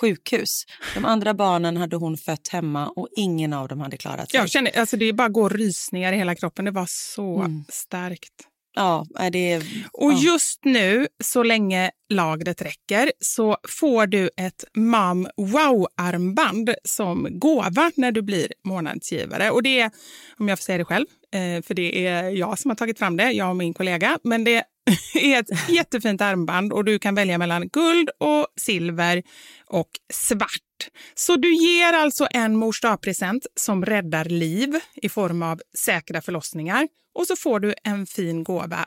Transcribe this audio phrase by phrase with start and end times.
[0.00, 0.64] sjukhus.
[0.94, 4.40] De andra barnen hade hon fött hemma och ingen av dem hade klarat sig.
[4.40, 6.64] Jag känner, alltså det bara går rysningar i hela kroppen.
[6.64, 7.64] Det var så Mm.
[7.68, 8.32] starkt.
[8.74, 9.62] Ja, det är...
[9.92, 10.18] Och ja.
[10.18, 18.12] just nu, så länge lagret räcker, så får du ett Mam Wow-armband som gåva när
[18.12, 19.50] du blir månadsgivare.
[19.50, 19.90] Och det är,
[20.38, 23.16] om jag får säga det själv, Eh, för det är jag som har tagit fram
[23.16, 24.64] det, jag och min kollega, men det
[25.14, 29.22] är ett jättefint armband och du kan välja mellan guld och silver
[29.66, 30.88] och svart.
[31.14, 36.88] Så du ger alltså en mors present som räddar liv i form av säkra förlossningar
[37.14, 38.86] och så får du en fin gåva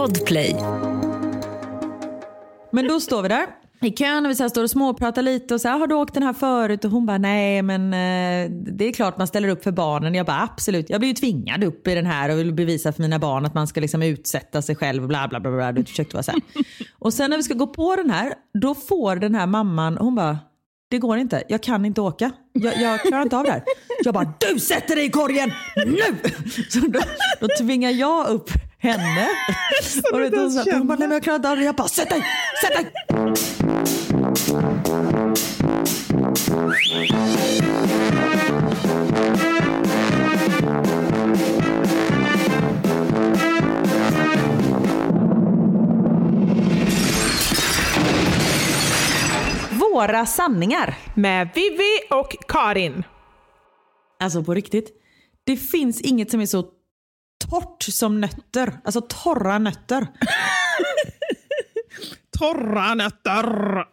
[0.00, 0.56] Podplay.
[2.72, 3.46] Men då står vi där
[3.80, 5.94] i kön och vi så här står och småpratar lite och så här, har du
[5.94, 6.84] åkt den här förut?
[6.84, 10.14] Och hon bara, nej men eh, det är klart man ställer upp för barnen.
[10.14, 10.90] Jag bara, absolut.
[10.90, 13.54] Jag blir ju tvingad upp i den här och vill bevisa för mina barn att
[13.54, 15.06] man ska liksom utsätta sig själv.
[15.06, 15.50] Bla bla bla.
[15.50, 15.72] bla.
[15.72, 16.40] Du försökte vara så här.
[16.98, 20.14] Och sen när vi ska gå på den här, då får den här mamman, hon
[20.14, 20.38] bara,
[20.90, 21.42] det går inte.
[21.48, 22.30] Jag kan inte åka.
[22.52, 23.62] Jag, jag klarar inte av det här.
[24.04, 26.30] Jag bara, du sätter dig i korgen nu!
[26.68, 27.00] Så då,
[27.40, 28.50] då tvingar jag upp
[28.80, 29.28] henne.
[30.12, 31.64] och vet, hon hon bara, nej men jag klarar inte av det.
[31.64, 32.24] Jag bara, sätt dig!
[32.62, 32.92] Sätt dig!
[49.70, 50.98] Våra sanningar.
[51.14, 53.04] Med Vivi och Karin.
[54.20, 54.90] Alltså på riktigt.
[55.44, 56.64] Det finns inget som är så
[57.48, 58.80] torrt som nötter.
[58.84, 60.06] Alltså torra nötter.
[62.38, 63.84] Torra nötter.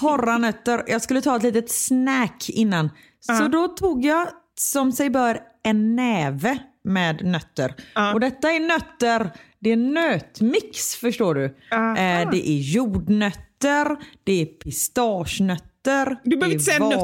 [0.00, 0.84] Torra nötter.
[0.86, 2.90] Jag skulle ta ett litet snack innan.
[3.20, 7.74] Så då tog jag som sig bör en näve med nötter.
[8.14, 11.44] Och detta är nötter, det är nötmix förstår du.
[11.44, 16.98] Eh, det är jordnötter, det är pistagenötter, Du behöver det inte säga nötter.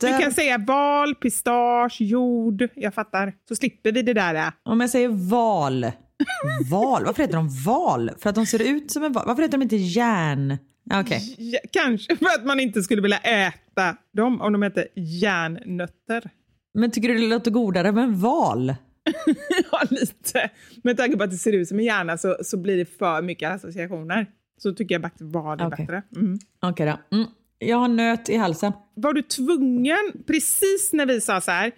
[0.00, 2.68] Du kan säga val, pistage, jord.
[2.74, 3.32] Jag fattar.
[3.48, 4.52] Så slipper vi det där.
[4.62, 5.86] Om jag säger val.
[6.70, 7.04] Val?
[7.04, 8.10] Varför heter de val?
[8.18, 9.24] För att de ser ut som en val?
[9.26, 10.58] Varför heter de inte järn?
[10.94, 11.34] Okej.
[11.38, 16.30] Ja, kanske för att man inte skulle vilja äta dem om de hette järnnötter.
[16.74, 18.74] Men tycker du det låter godare med en val?
[19.72, 20.50] ja, lite.
[20.82, 23.22] Med tanke på att det ser ut som en hjärna så, så blir det för
[23.22, 24.26] mycket associationer.
[24.58, 25.86] Så tycker jag faktiskt val är Okej.
[25.86, 26.02] bättre.
[26.16, 26.38] Mm.
[26.60, 27.16] Okej då.
[27.16, 27.28] Mm.
[27.58, 28.72] Jag har nöt i halsen.
[28.94, 31.72] Var du tvungen, precis när vi sa så här,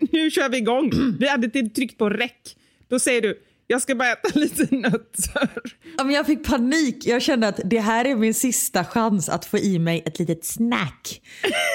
[0.12, 0.90] nu kör vi igång,
[1.20, 2.56] vi hade tryckt på räck,
[2.88, 5.50] då säger du, jag ska bara äta lite nötter.
[5.98, 7.06] Ja, men jag fick panik.
[7.06, 10.44] Jag kände att det här är min sista chans att få i mig ett litet
[10.44, 11.20] snack.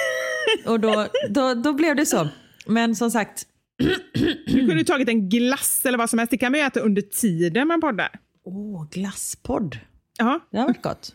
[0.66, 2.28] Och då, då, då blev det så.
[2.66, 3.46] Men som sagt,
[4.46, 7.02] Du kunde tagit en glass eller vad som helst, det kan man ju äta under
[7.02, 8.10] tiden man poddar.
[8.44, 9.78] åh, glasspodd.
[10.18, 10.40] Ja.
[10.50, 11.14] Det har varit gott.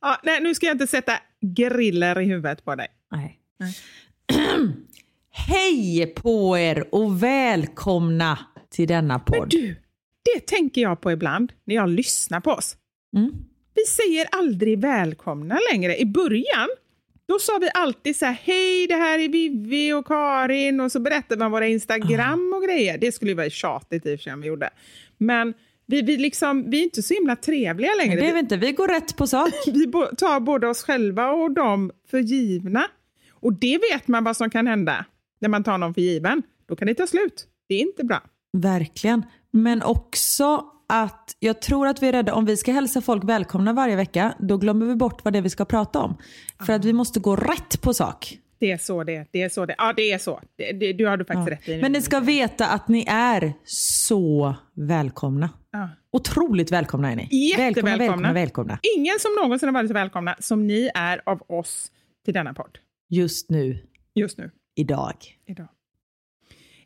[0.00, 2.88] Ja, nej, nu ska jag inte sätta griller i huvudet på dig.
[3.10, 3.40] Nej.
[5.30, 8.38] Hej på er och välkomna
[8.70, 9.48] till denna podd.
[9.50, 9.76] Du,
[10.34, 12.76] det tänker jag på ibland när jag lyssnar på oss.
[13.16, 13.30] Mm.
[13.74, 15.96] Vi säger aldrig välkomna längre.
[15.96, 16.68] I början
[17.28, 21.00] då sa vi alltid så här, hej det här är Vivi och Karin och så
[21.00, 22.98] berättade man våra Instagram och grejer.
[22.98, 24.70] Det skulle ju vara tjatigt i och för sig om vi gjorde.
[25.18, 25.54] Men
[25.90, 28.20] vi, vi, liksom, vi är inte så himla trevliga längre.
[28.20, 28.56] Det är vi inte.
[28.56, 29.50] Vi går rätt på sak.
[29.66, 32.84] Vi tar både oss själva och dem för givna.
[33.30, 35.04] Och det vet man vad som kan hända
[35.38, 36.42] när man tar någon för given.
[36.68, 37.46] Då kan det ta slut.
[37.68, 38.20] Det är inte bra.
[38.52, 39.22] Verkligen.
[39.50, 43.72] Men också att jag tror att vi är rädda, om vi ska hälsa folk välkomna
[43.72, 46.16] varje vecka, då glömmer vi bort vad det är vi ska prata om.
[46.66, 48.38] För att vi måste gå rätt på sak.
[48.58, 49.26] Det är så det.
[49.30, 50.40] Det är så det Ja, det är så.
[50.56, 51.80] Det, det, du har du faktiskt rätt i.
[51.80, 55.50] Men ni ska veta att ni är så välkomna.
[55.72, 55.88] Ja.
[56.12, 57.54] Otroligt välkomna är ni.
[57.56, 58.78] Välkomna, välkomna, välkomna.
[58.96, 61.92] Ingen som någonsin har varit så välkomna som ni är av oss
[62.24, 62.78] till denna podd.
[63.08, 65.14] Just nu, Just nu, idag.
[65.46, 65.68] idag.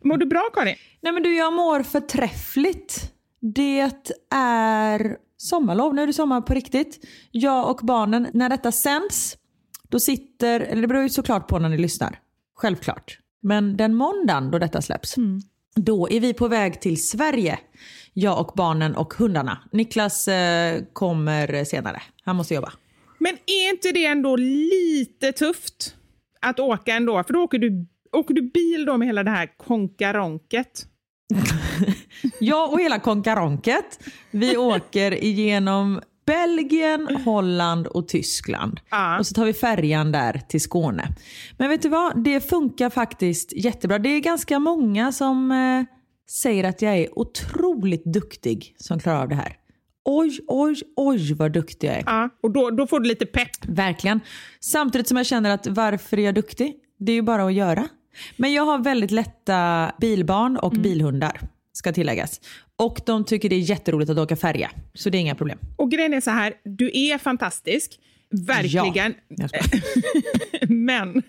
[0.04, 0.76] Mår du bra Karin?
[1.00, 3.12] Nej men du, jag mår förträffligt.
[3.40, 3.90] Det
[4.34, 7.04] är sommarlov, nu är det sommar på riktigt.
[7.30, 9.36] Jag och barnen, när detta sänds,
[9.88, 12.18] då sitter, eller det beror ju såklart på när ni lyssnar.
[12.54, 13.18] Självklart.
[13.42, 15.16] Men den måndagen då detta släpps,
[15.74, 17.58] då är vi på väg till Sverige.
[18.12, 19.58] Jag och barnen och hundarna.
[19.72, 22.02] Niklas eh, kommer senare.
[22.24, 22.72] Han måste jobba.
[23.18, 25.94] Men är inte det ändå lite tufft
[26.40, 27.24] att åka ändå?
[27.24, 30.86] För då åker du, åker du bil då med hela det här konkaronket.
[32.40, 33.98] Jag och hela konkaronket,
[34.30, 38.80] vi åker igenom Belgien, Holland och Tyskland.
[38.90, 39.18] Ja.
[39.18, 41.08] Och så tar vi färjan där till Skåne.
[41.56, 42.24] Men vet du vad?
[42.24, 43.98] Det funkar faktiskt jättebra.
[43.98, 45.84] Det är ganska många som eh,
[46.30, 49.56] säger att jag är otroligt duktig som klarar av det här.
[50.04, 52.02] Oj, oj, oj vad duktig jag är.
[52.06, 53.64] Ja, och då, då får du lite pepp.
[53.66, 54.20] Verkligen.
[54.60, 56.74] Samtidigt som jag känner att varför är jag duktig?
[56.98, 57.88] Det är ju bara att göra.
[58.36, 61.40] Men jag har väldigt lätta bilbarn och bilhundar,
[61.72, 62.40] ska tilläggas.
[62.76, 65.58] Och de tycker det är jätteroligt att åka färja, så det är inga problem.
[65.76, 67.98] Och grejen är så här, du är fantastisk.
[68.30, 69.14] Verkligen.
[69.28, 69.48] Ja.
[70.68, 71.22] Men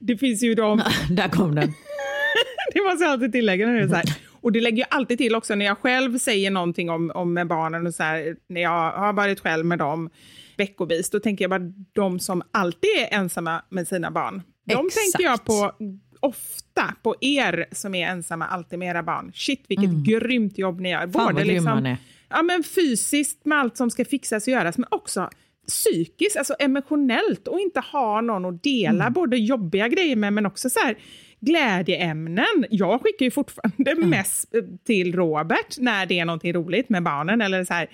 [0.00, 1.68] det finns ju de Där kom den.
[2.74, 4.16] det måste jag alltid tillägga när det är så här.
[4.40, 7.46] Och det lägger jag alltid till också när jag själv säger någonting om, om med
[7.46, 10.10] barnen och så här, när jag har varit själv med dem
[10.56, 14.42] veckovis, då tänker jag bara de som alltid är ensamma med sina barn.
[14.66, 14.94] De Exakt.
[14.94, 15.72] tänker jag på
[16.24, 19.32] ofta, på er som är ensamma alltid med era barn.
[19.34, 20.98] Shit vilket grymt jobb ni gör.
[20.98, 21.12] Mm.
[21.12, 21.34] Fan,
[21.82, 21.96] ni är.
[22.28, 25.30] ja, men fysiskt med allt som ska fixas och göras, men också
[25.68, 29.12] psykiskt, alltså emotionellt och inte ha någon att dela Mm.
[29.12, 30.96] både jobbiga grejer med men också så här
[31.40, 32.64] glädjeämnen.
[32.70, 37.40] Jag skickar ju fortfarande mest eh, till Robert när det är någonting roligt med barnen
[37.40, 37.88] eller så här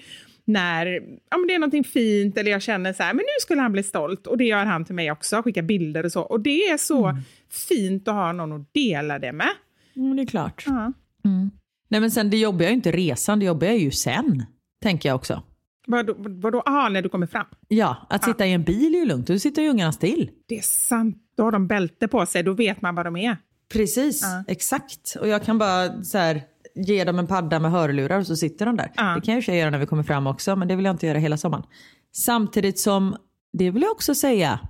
[0.45, 0.87] när
[1.31, 3.73] ja, men det är någonting fint eller jag känner så här, men nu skulle han
[3.73, 6.21] bli stolt och det gör han till mig också, skickar bilder och så.
[6.23, 7.23] Och det är så Mm.
[7.51, 9.51] Fint att ha någon att dela det med.
[9.97, 10.65] Mm, det är klart.
[10.67, 10.93] Ja.
[11.89, 14.45] Nej men sen det jobbiga är ju inte resan, det jobbiga är ju sen.
[14.83, 15.43] Tänker jag också.
[15.87, 16.61] Vadå, vadå?
[16.67, 17.47] Aha, när du kommer fram?
[17.69, 20.31] Ja, att sitta i en bil är ju lugnt, då sitter ju ungarna still.
[20.47, 23.37] Det är sant, då har de bälte på sig, då vet man vad de är.
[23.73, 25.17] Precis, exakt.
[25.21, 26.43] Och jag kan bara så här,
[26.75, 28.93] ge dem en padda med hörlurar och så sitter de där.
[28.97, 29.15] Ja.
[29.15, 31.07] Det kan jag ju göra när vi kommer fram också, men det vill jag inte
[31.07, 31.65] göra hela sommaren.
[32.13, 33.17] Samtidigt som,
[33.53, 34.61] det vill jag också säga,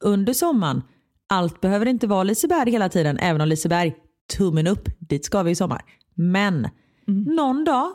[0.00, 0.82] under sommaren,
[1.30, 3.94] allt behöver inte vara Liseberg hela tiden, även om Liseberg,
[4.36, 5.82] tummen upp, dit ska vi i sommar.
[6.14, 6.68] Men
[7.36, 7.88] någon dag,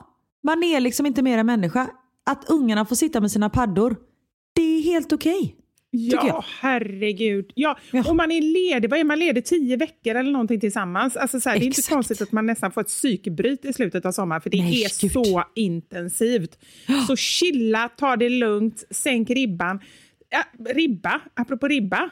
[0.44, 1.88] man är liksom inte mer än människa.
[2.26, 3.96] Att ungarna får sitta med sina paddor,
[4.56, 5.56] det är helt okej.
[5.92, 6.26] jag.
[6.26, 7.52] Ja, herregud.
[7.56, 8.04] Ja, Ja.
[8.10, 9.46] Och man är ledig, vad är man ledig?
[9.46, 11.16] Tio veckor eller någonting tillsammans.
[11.18, 14.06] Alltså så här, det är inte konstigt att man nästan får ett psykbryt i slutet
[14.06, 15.12] av sommaren, för det Nej, är gud.
[15.12, 16.60] så intensivt.
[17.08, 19.80] Så chilla, ta det lugnt, sänk ribban.
[20.30, 22.10] Ja, ribba, apropå ribba.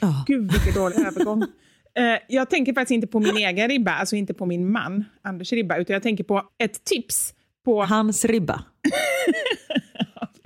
[0.00, 0.24] Ja.
[0.26, 1.44] Gud, vilken dålig övergång.
[1.94, 5.52] Eh, jag tänker faktiskt inte på min egen ribba, alltså inte på min man Anders
[5.52, 8.64] ribba, utan jag tänker på ett tips på Hans ribba.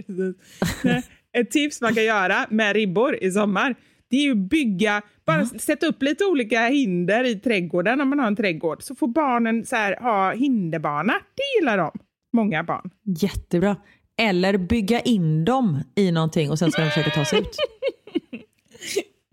[0.82, 3.74] Nej, Ett tips man kan göra med ribbor i sommar,
[4.10, 8.26] det är ju bygga, bara sätta upp lite olika hinder i trädgården om man har
[8.26, 11.12] en trädgård, så får barnen så här, ha hinderbana.
[11.12, 11.90] Det gillar de,
[12.32, 12.90] många barn.
[13.04, 13.76] Jättebra.
[14.18, 17.48] Eller bygga in dem i någonting och sen ska de försöka ta sig ut.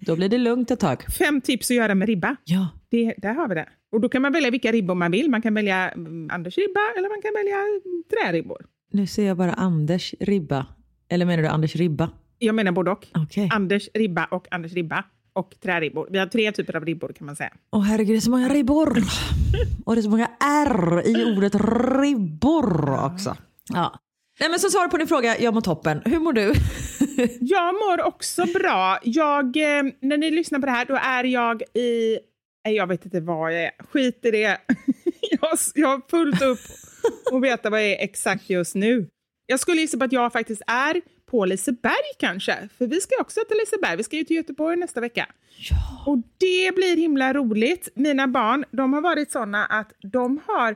[0.06, 1.04] Då blir det lugnt ett tag.
[1.20, 2.36] Fem tips att göra med ribba.
[2.44, 2.68] Ja.
[2.90, 3.70] Det, där har vi det.
[3.92, 5.30] Och då kan man välja vilka ribbor man vill.
[5.30, 7.58] Man kan välja mm, Anders ribba eller man kan välja
[8.10, 8.66] träribbor.
[8.92, 10.66] Nu ser jag bara Anders ribba.
[11.10, 12.10] Eller menar du Anders ribba?
[12.40, 13.08] Jag menar både och.
[13.14, 13.50] Okej.
[13.54, 15.04] Anders ribba och Anders ribba
[15.34, 16.08] och träribbor.
[16.12, 17.54] Vi har tre typer av ribbor kan man säga.
[17.72, 18.98] Åh herregud, det är så många ribbor.
[19.86, 21.56] Och det är så många R i ordet
[22.02, 23.38] ribbor också.
[23.74, 24.00] Ja.
[24.42, 26.02] Nej men som svar på din fråga, jag mår toppen.
[26.06, 26.54] Hur mår du?
[27.40, 29.00] Jag mår också bra.
[29.04, 32.20] Jag, eh, när ni lyssnar på det här, då är jag i...
[32.66, 33.72] Nej, jag vet inte vad jag är.
[33.92, 34.48] Skit i det.
[35.32, 36.60] jag, jag har fullt upp
[37.32, 39.08] och veta vad jag är exakt just nu.
[39.46, 42.70] Jag skulle gissa på att jag faktiskt är på Liseberg kanske.
[42.78, 43.98] För vi ska också till Liseberg.
[43.98, 45.28] Vi ska ju till Göteborg nästa vecka.
[46.06, 47.90] Och det blir himla roligt.
[47.96, 50.76] Mina barn, de har varit såna att de har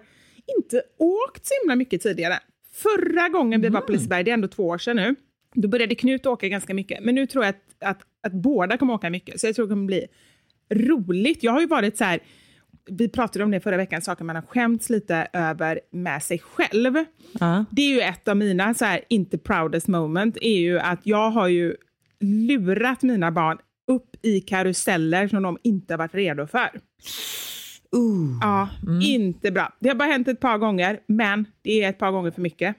[0.58, 2.40] inte åkt så himla mycket tidigare.
[2.76, 5.16] Förra gången vi var på Liseberg, det är ändå två år sedan nu,
[5.54, 7.04] då började Knut åka ganska mycket.
[7.04, 9.72] Men nu tror jag att, att, att båda kommer åka mycket, så jag tror det
[9.72, 10.08] kommer bli
[10.70, 11.44] roligt.
[11.44, 12.20] Jag har ju varit så här,
[12.90, 16.96] vi pratade om det förra veckan, saker man har skämts lite över med sig själv.
[17.40, 17.66] Ja.
[17.72, 21.30] Det är ju ett av mina, så här, inte proudest moment, är ju att jag
[21.30, 21.76] har ju
[22.20, 26.70] lurat mina barn upp i karuseller som de inte har varit redo för.
[27.96, 28.40] Uh.
[28.42, 28.70] Ja,
[29.02, 29.74] inte bra.
[29.80, 32.76] Det har bara hänt ett par gånger, men det är ett par gånger för mycket.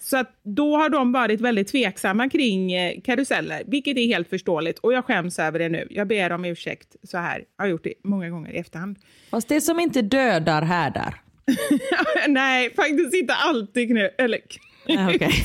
[0.00, 4.78] Så att då har de varit väldigt tveksamma kring eh, karuseller, vilket är helt förståeligt.
[4.78, 5.86] Och jag skäms över det nu.
[5.90, 7.44] Jag ber om ursäkt så här.
[7.56, 8.98] Jag har gjort det många gånger i efterhand.
[9.30, 11.22] Fast det som inte dödar härdar.
[12.28, 14.14] Nej, faktiskt inte alltid Knut.
[14.18, 14.40] Eller
[14.88, 15.32] okej.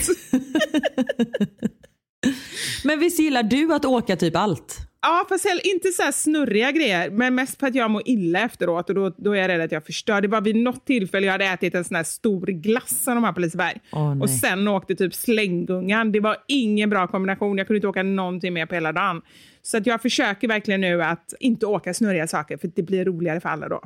[2.84, 4.91] Men visst gillar du att åka typ allt?
[5.04, 8.90] Ja, fast inte så här snurriga grejer, men mest för att jag mår illa efteråt
[8.90, 10.22] och då, då är jag rädd att jag förstör.
[10.22, 13.24] Det var vid något tillfälle jag hade ätit en sån här stor glass som de
[13.24, 14.22] har på Liseberg nej.
[14.22, 16.12] och sen åkte typ slänggungan.
[16.12, 17.58] Det var ingen bra kombination.
[17.58, 19.22] Jag kunde inte åka någonting mer på hela dagen.
[19.62, 23.42] Så att jag försöker verkligen nu att inte åka snurriga saker för det blir roligare
[23.42, 23.82] för alla då.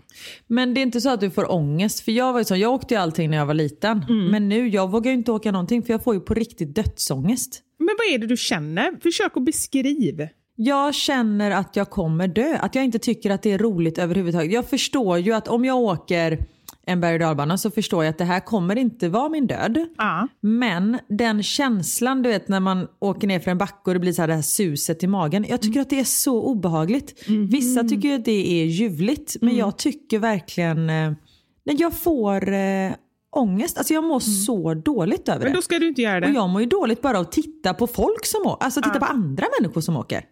[0.47, 1.99] Men det är inte så att du får ångest?
[1.99, 4.05] För jag var ju så, jag åkte ju allting när jag var liten.
[4.31, 7.61] Men nu, jag vågar inte åka någonting för jag får ju på riktigt dödsångest.
[7.77, 8.99] Men vad är det du känner?
[9.01, 10.27] Försök att beskriv.
[10.55, 12.57] Jag känner att jag kommer dö.
[12.61, 14.51] Att jag inte tycker att det är roligt överhuvudtaget.
[14.51, 16.45] Jag förstår ju att om jag åker
[16.87, 19.85] en berg och dalbana så förstår jag att det här kommer inte vara min död.
[19.97, 20.27] Ja.
[20.41, 24.13] Men den känslan du vet när man åker ner för en backe och det blir
[24.13, 25.45] så här det här suset i magen.
[25.49, 27.23] Jag tycker att det är så obehagligt.
[27.51, 31.11] Vissa tycker ju att det är ljuvligt men jag tycker verkligen eh,
[31.65, 32.91] nej, jag får eh,
[33.35, 33.77] ångest.
[33.77, 35.57] Alltså jag mår så dåligt över Men det.
[35.57, 36.27] då ska du inte göra det.
[36.27, 38.65] Och jag mår ju dåligt bara av att titta på folk som åker.
[38.65, 40.25] Alltså titta på andra människor som åker.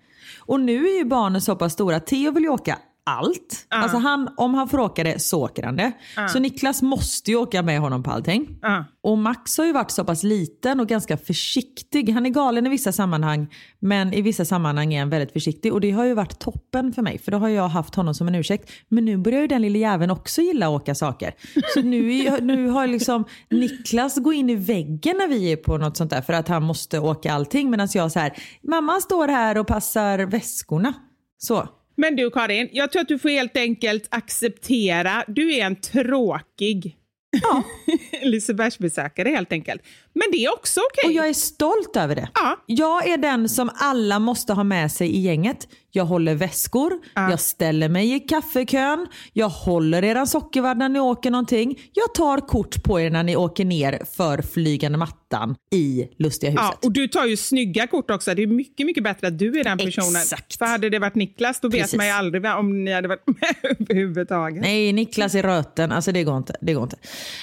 [0.46, 2.00] Och nu är ju barnen så pass stora.
[2.00, 3.66] Theo vill ju åka allt.
[3.70, 5.92] Alltså han, om han får åka det så åker han det.
[6.30, 8.60] Så Niklas måste ju åka med honom på allting.
[8.62, 8.86] Ja.
[9.04, 12.10] Och Max har ju varit så pass liten och ganska försiktig.
[12.10, 15.74] Han är galen i vissa sammanhang men i vissa sammanhang är han väldigt försiktig.
[15.74, 18.28] Och det har ju varit toppen för mig för då har jag haft honom som
[18.28, 18.72] en ursäkt.
[18.90, 21.34] Men nu börjar ju den lilla jäveln också gilla att åka saker.
[21.74, 25.78] Så nu, är, nu har liksom Niklas gå in i väggen när vi är på
[25.78, 27.70] något sånt där för att han måste åka allting.
[27.70, 28.34] Medan jag så här,
[28.64, 30.94] mamma står här och passar väskorna.
[31.38, 31.68] Så.
[31.96, 36.98] Men du Karin, jag tror att du får helt enkelt acceptera, du är en tråkig
[37.42, 37.64] Ja.
[38.22, 39.82] Lisebergsbesökare helt enkelt.
[40.14, 41.08] Men det är också okej.
[41.10, 42.30] Och jag är stolt över det.
[42.34, 42.64] Ja.
[42.66, 45.68] Jag är den som alla måste ha med sig i gänget.
[45.96, 51.32] Jag håller väskor, jag ställer mig i kaffekön, jag håller eran sockervadd när ni åker
[51.32, 51.80] någonting.
[51.94, 56.66] Jag tar kort på er när ni åker ner för flygande mattan i Lustiga huset.
[56.66, 58.34] Ja, och du tar ju snygga kort också.
[58.36, 60.16] Det är mycket, mycket bättre att du är den personen.
[60.22, 60.58] Exakt.
[60.58, 61.98] För hade det varit Niklas, då vet Precis.
[61.98, 64.62] man ju aldrig om ni hade varit med överhuvudtaget.
[64.62, 65.92] Nej, Niklas i röten.
[65.92, 66.56] Alltså det går inte.
[66.62, 66.98] Det går inte.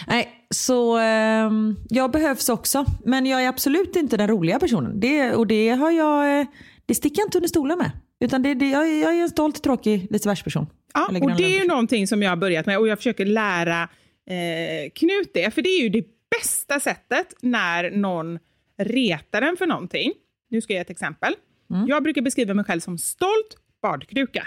[0.08, 2.84] Nej, så ehm, jag behövs också.
[3.04, 5.00] Men jag är absolut inte den roliga personen.
[5.00, 6.40] Det, och det har jag...
[6.40, 6.46] eh,
[6.86, 7.90] Det sticker jag inte under stolen med.
[8.20, 10.66] Utan det, det, jag, är- jag är en stolt, tråkig, lite värst person.
[10.94, 11.68] Ja, och det är ju grannland.
[11.68, 13.82] någonting som jag har börjat med och jag försöker lära
[14.30, 15.54] eh, Knut det.
[15.54, 16.04] För det är ju det
[16.40, 18.38] bästa sättet när någon
[18.78, 20.12] retar en för någonting.
[20.50, 21.34] Nu ska jag ge ett exempel.
[21.70, 21.86] Mm.
[21.88, 24.46] Jag brukar beskriva mig själv som stolt badkruka.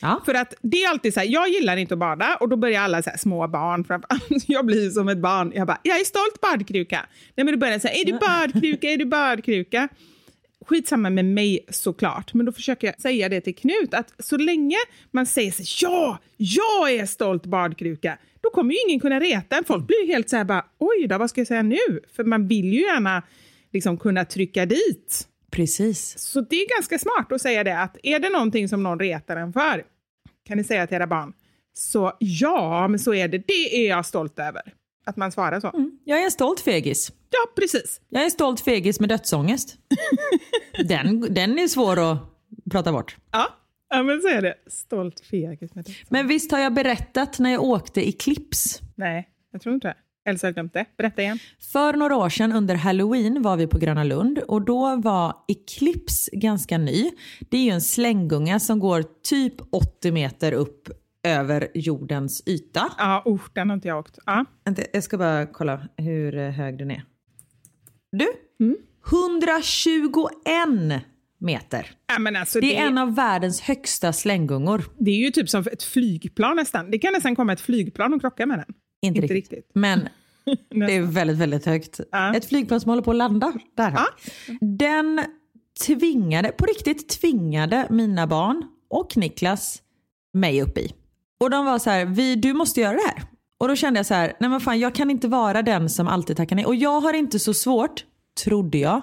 [0.00, 0.22] Ja.
[0.24, 2.82] För att det är alltid så här, jag gillar inte att bada och då börjar
[2.82, 4.44] alla så här, små barn, framförallt.
[4.48, 5.52] jag blir som ett barn.
[5.54, 7.06] Jag bara, jag är stolt badkruka.
[7.34, 9.88] Nej men då börjar säga, är du badkruka, är du badkruka?
[10.66, 14.76] Skitsamma med mig såklart, men då försöker jag säga det till Knut att så länge
[15.10, 19.64] man säger sig, ja, jag är stolt badkruka, då kommer ju ingen kunna reta en.
[19.64, 22.00] Folk blir ju helt så här bara, oj då, vad ska jag säga nu?
[22.16, 23.22] För man vill ju gärna
[23.72, 25.28] liksom kunna trycka dit.
[25.50, 26.18] Precis.
[26.18, 29.36] Så det är ganska smart att säga det att är det någonting som någon retar
[29.36, 29.84] en för
[30.46, 31.32] kan ni säga till era barn.
[31.72, 33.38] Så ja, men så är det.
[33.38, 34.62] Det är jag stolt över.
[35.10, 35.72] Att man svarar så.
[36.04, 37.12] Jag är en stolt fegis.
[37.30, 38.00] Ja, precis.
[38.08, 39.76] Jag är en stolt fegis med dödsångest.
[40.88, 42.18] den, den är svår att
[42.70, 43.16] prata bort.
[43.30, 43.48] Ja,
[43.90, 44.54] ja men så är det.
[44.66, 45.92] Stolt fegis med det.
[46.08, 48.80] Men visst har jag berättat när jag åkte i clips?
[48.94, 49.94] Nej, jag tror inte det.
[50.30, 50.84] Elsa har glömt det.
[50.98, 51.38] Berätta igen.
[51.72, 56.30] För några år sedan under halloween var vi på Gröna Lund och då var Eclipse
[56.36, 57.10] ganska ny.
[57.50, 60.88] Det är ju en slänggunga som går typ 80 meter upp
[61.22, 62.92] över jordens yta.
[62.98, 64.18] Ja, uh, den har inte jag åkt.
[64.64, 67.04] Vänta, Jag ska bara kolla hur eh, hög den är.
[68.12, 68.26] Du,
[69.10, 71.02] 121
[71.38, 71.90] meter.
[72.06, 74.84] Ja, alltså, Det det, är en av världens högsta slänggungor.
[74.98, 76.90] det är ju typ som ett flygplan nästan.
[76.90, 78.74] Det kan nästan komma ett flygplan och krocka med den.
[79.02, 79.52] Inte, Inte riktigt.
[79.58, 79.70] riktigt.
[79.74, 80.08] Men
[80.88, 82.00] det är väldigt, väldigt högt.
[82.12, 82.34] Ja.
[82.36, 83.52] Ett flygplan som håller på att landa.
[83.76, 83.90] Där.
[83.90, 84.06] Ja.
[84.60, 85.24] Den
[85.86, 89.82] tvingade, på riktigt tvingade mina barn och Niklas
[90.32, 90.92] mig upp i.
[91.40, 93.22] Och de var så här, vi, du måste göra det här.
[93.58, 96.08] Och då kände jag så här, nej men fan jag kan inte vara den som
[96.08, 96.66] alltid tackar nej.
[96.66, 98.04] Och jag har inte så svårt,
[98.44, 99.02] trodde jag,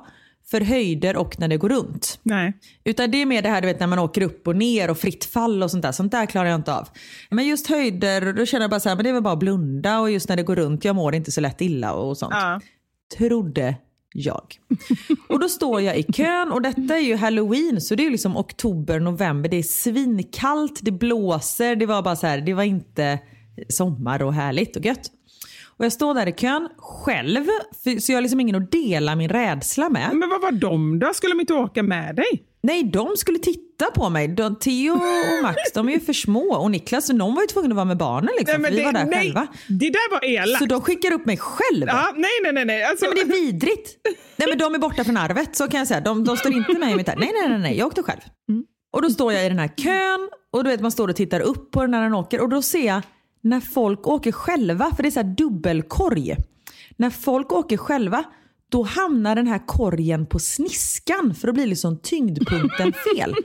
[0.51, 2.19] för höjder och när det går runt.
[2.23, 2.53] Nej.
[2.83, 4.97] Utan det är mer det här du vet när man åker upp och ner och
[4.97, 5.91] fritt fall och sånt där.
[5.91, 6.87] Sånt där klarar jag inte av.
[7.29, 9.39] Men just höjder, då känner jag bara så här, men det är väl bara att
[9.39, 12.33] blunda och just när det går runt, jag mår inte så lätt illa och sånt.
[12.33, 12.61] Ja.
[13.17, 13.75] Trodde
[14.13, 14.55] jag.
[15.29, 18.37] Och då står jag i kön och detta är ju halloween så det är liksom
[18.37, 19.49] oktober, november.
[19.49, 23.19] Det är svinkallt, det blåser, det var bara så här, det var inte
[23.69, 25.11] sommar och härligt och gött.
[25.77, 27.45] Och jag står där i kön själv,
[27.83, 30.09] för, så jag har liksom ingen att dela min rädsla med.
[30.13, 31.13] Men vad var de då?
[31.13, 32.46] Skulle de inte åka med dig?
[32.61, 34.27] Nej, de skulle titta på mig.
[34.27, 37.71] De, Theo och Max de är ju för små och Niklas någon var ju tvungen
[37.71, 39.47] att vara med barnen liksom, för vi det, var där nej, själva.
[39.67, 40.59] det där var elakt.
[40.59, 41.85] Så de skickar upp mig själv.
[41.87, 42.65] Ja, nej, nej, nej.
[42.65, 42.83] nej.
[42.83, 43.97] Alltså, Nej men det är vidrigt.
[44.35, 46.01] Nej men de är borta från arvet så kan jag säga.
[46.01, 47.15] De, de står inte med i mitt här.
[47.15, 47.77] Nej nej nej, nej.
[47.77, 48.19] jag åkte själv.
[48.93, 51.39] Och då står jag i den här kön och du vet man står och tittar
[51.39, 53.01] upp på den när den åker och då ser jag
[53.43, 56.35] när folk åker själva, för det är så här dubbelkorg.
[56.97, 58.23] När folk åker själva
[58.71, 63.35] då hamnar den här korgen på sniskan för då blir liksom tyngdpunkten fel.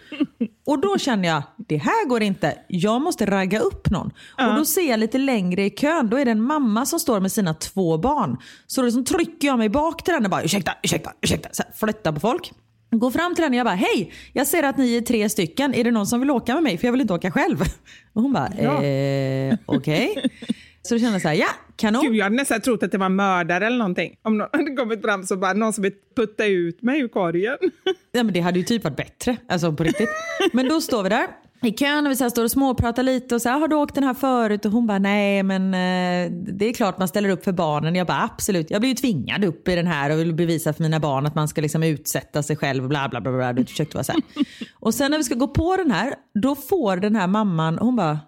[0.67, 2.59] Och då känner jag, det här går inte.
[2.69, 4.11] Jag måste ragga upp någon.
[4.49, 7.21] Och då ser jag lite längre i kön, då är det en mamma som står
[7.21, 8.37] med sina två barn.
[8.67, 11.49] Så då liksom trycker jag mig bak till den och bara ursäkta, ursäkta, ursäkta.
[11.53, 12.53] Så här, flyttar på folk.
[12.91, 15.75] Går fram till henne och jag bara hej, jag ser att ni är tre stycken.
[15.75, 16.79] Är det någon som vill åka med mig?
[16.79, 17.61] För jag vill inte åka själv.
[18.13, 20.31] Och hon bara eh, okej.
[20.83, 22.05] Så då kände jag så här, ja kanon.
[22.05, 24.17] Gud, jag hade nästan trott att det var mördare eller någonting.
[24.23, 27.57] Om någon hade kommit fram så bara någon som vill putta ut mig ur korgen.
[28.15, 29.37] Ja, men det hade ju typ varit bättre.
[29.49, 30.09] Alltså på riktigt.
[30.53, 31.27] Men då står vi där
[31.63, 33.95] i kön och vi så står och småpratar lite och så här, har du åkt
[33.95, 34.65] den här förut?
[34.65, 37.95] Och hon bara, nej men eh, det är klart man ställer upp för barnen.
[37.95, 38.71] Jag bara, absolut.
[38.71, 41.35] Jag blir ju tvingad upp i den här och vill bevisa för mina barn att
[41.35, 42.89] man ska liksom utsätta sig själv.
[42.89, 43.33] Bla bla bla.
[43.33, 43.53] bla.
[43.53, 44.23] Du försökte vara så här.
[44.75, 47.97] Och sen när vi ska gå på den här, då får den här mamman, hon
[47.97, 48.19] bara,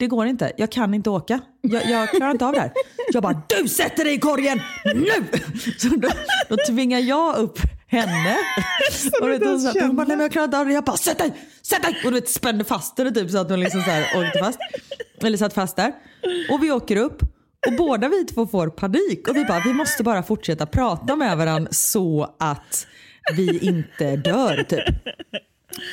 [0.00, 0.52] det går inte.
[0.56, 1.40] Jag kan inte åka.
[1.60, 2.72] Jag, jag klarar inte av det här.
[3.12, 4.60] Jag bara, du sätter dig i korgen
[4.94, 5.38] nu!
[5.78, 6.08] Så då,
[6.48, 8.36] då tvingar jag upp henne.
[9.22, 10.72] Och vet, hon, sa- hon bara, nej men jag klarar inte av det.
[10.72, 11.32] Jag bara, sätt dig!
[11.62, 11.96] Sätt dig!
[12.04, 14.58] Och du vet, spände fast henne typ så att hon liksom så här åkte fast.
[15.22, 15.92] Eller satt fast där.
[16.50, 17.22] Och vi åker upp.
[17.66, 19.28] Och båda vi två får panik.
[19.28, 22.86] Och vi bara, vi måste bara fortsätta prata med varandra så att
[23.36, 24.84] vi inte dör typ.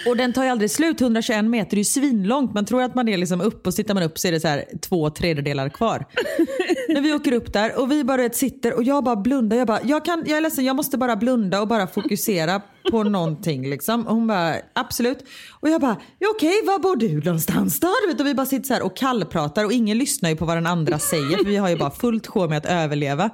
[0.07, 1.01] Och den tar ju aldrig slut.
[1.01, 2.53] 121 meter är ju svinlångt.
[2.53, 4.47] Man tror att man är liksom upp och sitter man upp så är det så
[4.47, 6.05] här två tredjedelar kvar.
[6.89, 9.57] När vi åker upp där och vi bara vet, sitter och jag bara blundar.
[9.57, 12.61] Jag bara, jag, kan, jag är ledsen, jag måste bara blunda och bara fokusera
[12.91, 13.69] på någonting.
[13.69, 14.07] Liksom.
[14.07, 15.17] Och hon bara, absolut.
[15.59, 17.87] Och jag bara, ja, okej, var bor du någonstans då?
[18.03, 20.45] Du vet, och vi bara sitter så här och kallpratar och ingen lyssnar ju på
[20.45, 23.29] vad den andra säger för vi har ju bara fullt sjå med att överleva.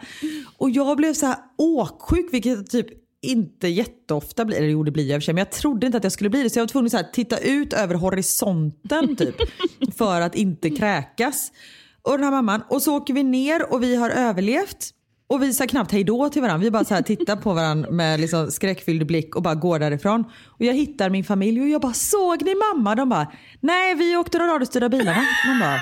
[0.58, 5.09] Och jag blev så här åksjuk, vilket typ inte jätteofta blir, eller jo det blir
[5.09, 6.49] jag men jag trodde inte att jag skulle bli det.
[6.49, 9.36] Så jag var tvungen att titta ut över horisonten typ
[9.97, 11.51] för att inte kräkas.
[12.01, 14.89] Och den här mamman, och så åker vi ner och vi har överlevt.
[15.27, 16.63] Och vi sa knappt hejdå till varandra.
[16.63, 20.23] Vi bara så här tittar på varandra med liksom skräckfylld blick och bara går därifrån.
[20.45, 22.95] Och jag hittar min familj och jag bara såg ni mamma?
[22.95, 25.25] De bara nej vi åkte de radiostyrda bilarna.
[25.47, 25.79] Man bara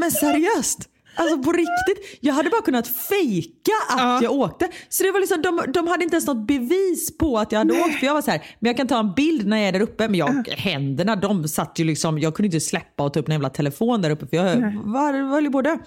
[0.00, 0.89] men seriöst?
[1.20, 2.18] Alltså på riktigt.
[2.20, 4.20] Jag hade bara kunnat fejka att Ja.
[4.22, 4.68] jag åkte.
[4.88, 7.80] Så det var liksom, de, de hade inte ens något bevis på att jag hade
[7.80, 7.98] åkt.
[7.98, 9.80] För jag var så här, men jag kan ta en bild när jag är där
[9.80, 10.08] uppe.
[10.08, 13.32] Men jag, händerna de satt ju liksom, jag kunde inte släppa och ta upp en
[13.32, 14.44] jävla telefon där uppe för jag
[14.84, 15.78] var, var ju både.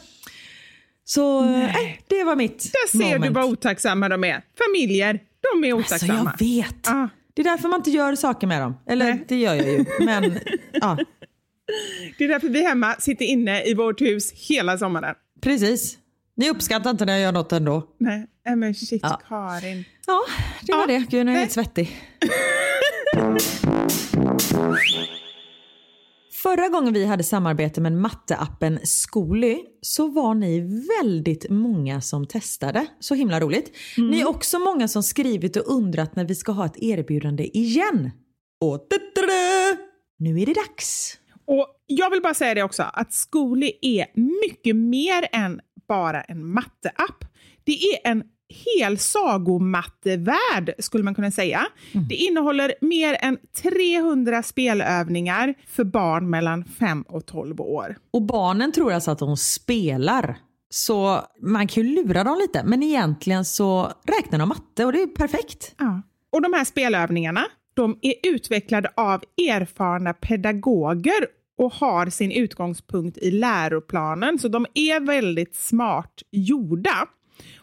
[1.06, 1.76] Så eh,
[2.08, 3.24] det var mitt Där ser moment.
[3.24, 4.42] du vad otacksamma de är.
[4.68, 5.20] Familjer,
[5.54, 6.36] de är Alltså otacksamma.
[6.40, 6.76] jag vet.
[6.86, 7.10] Ja.
[7.34, 8.78] Det är därför man inte gör saker med dem.
[8.90, 9.26] Eller Nej.
[9.28, 9.86] det gör jag ju.
[10.00, 10.24] Men
[10.72, 10.98] ja,
[12.18, 15.16] Det är därför vi hemma sitter inne i vårt hus hela sommaren.
[15.44, 15.98] Precis.
[16.36, 17.88] Ni uppskattar inte när jag gör något ändå.
[17.98, 19.22] Nej, men shit Ja.
[19.28, 19.84] Karin.
[20.08, 20.22] Ja,
[20.62, 20.88] det var Ja.
[20.88, 21.06] det.
[21.10, 21.98] Gud, nu är jag helt svettig.
[26.34, 30.60] Förra gången vi hade samarbete med matteappen Zcooly så var ni
[31.02, 32.86] väldigt många som testade.
[33.00, 33.72] Så himla roligt.
[33.98, 38.12] Ni är också många som skrivit och undrat när vi ska ha ett erbjudande igen.
[38.62, 38.88] Och
[40.20, 41.18] nu är det dags.
[41.46, 44.06] Och jag vill bara säga det också, att Zcooly är
[44.46, 47.26] mycket mer än bara en matteapp.
[47.64, 51.66] Det är en hel sagomattevärld skulle man kunna säga.
[52.10, 57.98] Det innehåller mer än 300 spelövningar för barn mellan 5 och 12 år.
[58.12, 60.38] Och barnen tror alltså att de spelar.
[60.70, 62.64] Så man kan ju lura dem lite.
[62.64, 65.76] Men egentligen så räknar de matte och det är perfekt.
[65.80, 66.02] Ja.
[66.32, 73.32] Och de här spelövningarna de är utvecklade av erfarna pedagoger och har sin utgångspunkt i
[73.32, 77.08] läroplanen, så de är väldigt smart gjorda.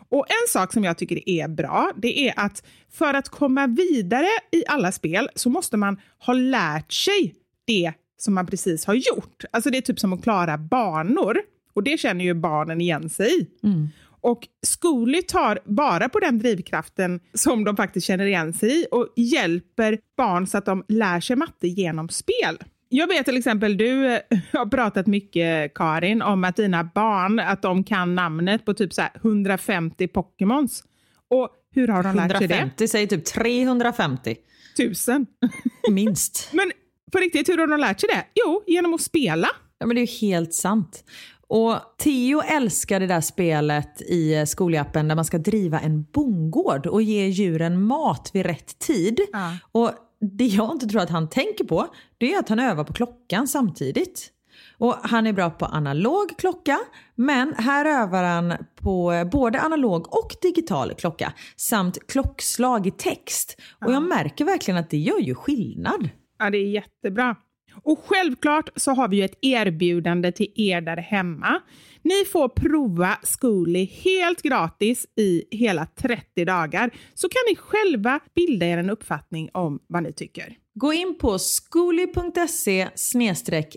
[0.09, 4.29] Och En sak som jag tycker är bra, det är att för att komma vidare
[4.53, 7.35] i alla spel så måste man ha lärt sig
[7.67, 9.45] det som man precis har gjort.
[9.51, 11.39] Alltså det är typ som att klara banor.
[11.73, 13.47] Och det känner ju barnen igen sig i.
[13.67, 13.89] Mm.
[14.21, 19.09] Och Zcooly tar vara på den drivkraften som de faktiskt känner igen sig i och
[19.17, 22.59] hjälper barn så att de lär sig matte genom spel.
[22.89, 24.21] Jag vet till exempel, du eh,
[24.53, 29.03] har pratat mycket Karin om att dina barn att de kan namnet på typ så
[29.03, 30.85] här 150 Pokémons.
[31.29, 32.55] Och hur har de lärt sig det?
[32.55, 34.37] 150 säger typ 350.
[34.77, 35.27] Tusen.
[35.91, 36.49] Minst.
[36.53, 36.73] Men
[37.13, 38.25] på riktigt, hur har de lärt sig det?
[38.35, 39.49] Jo, genom att spela.
[39.79, 41.05] Ja, men det är ju helt sant.
[41.51, 47.03] Och Theo älskar det där spelet i skolappen där man ska driva en bondgård och
[47.03, 49.21] ge djuren mat vid rätt tid.
[49.33, 49.57] Ja.
[49.73, 51.87] Och det jag inte tror att han tänker på
[52.19, 54.31] det är att han övar på klockan samtidigt.
[54.79, 56.79] Och Han är bra på analog klocka
[57.15, 63.61] men här övar han på både analog och digital klocka samt klockslag i text.
[63.87, 66.09] Och jag märker verkligen att det gör ju skillnad.
[66.39, 67.37] Ja, det är jättebra.
[67.83, 71.61] Och självklart så har vi ju ett erbjudande till er där hemma.
[72.03, 78.67] Ni får prova Zcooly helt gratis i hela 30 dagar så kan ni själva bilda
[78.67, 80.57] er en uppfattning om vad ni tycker.
[80.75, 82.89] Gå in på zcooly.se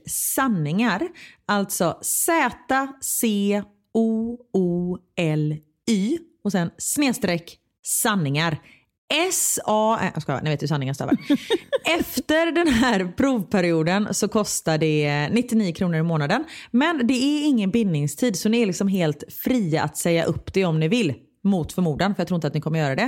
[0.06, 1.08] sanningar,
[1.46, 3.60] alltså Z-C-O-O-L-Y
[6.44, 8.58] och sen snedstreck sanningar.
[9.14, 10.00] S-A...
[10.02, 11.18] äh, Jag skojar, ni vet hur sanningar stavar.
[11.98, 16.44] Efter den här provperioden så kostar det 99 kronor i månaden.
[16.72, 20.66] Men det är ingen bindningstid så ni är liksom helt fria att säga upp det
[20.66, 21.14] om ni vill.
[21.46, 23.04] Mot förmodan, för jag tror inte att ni kommer göra det.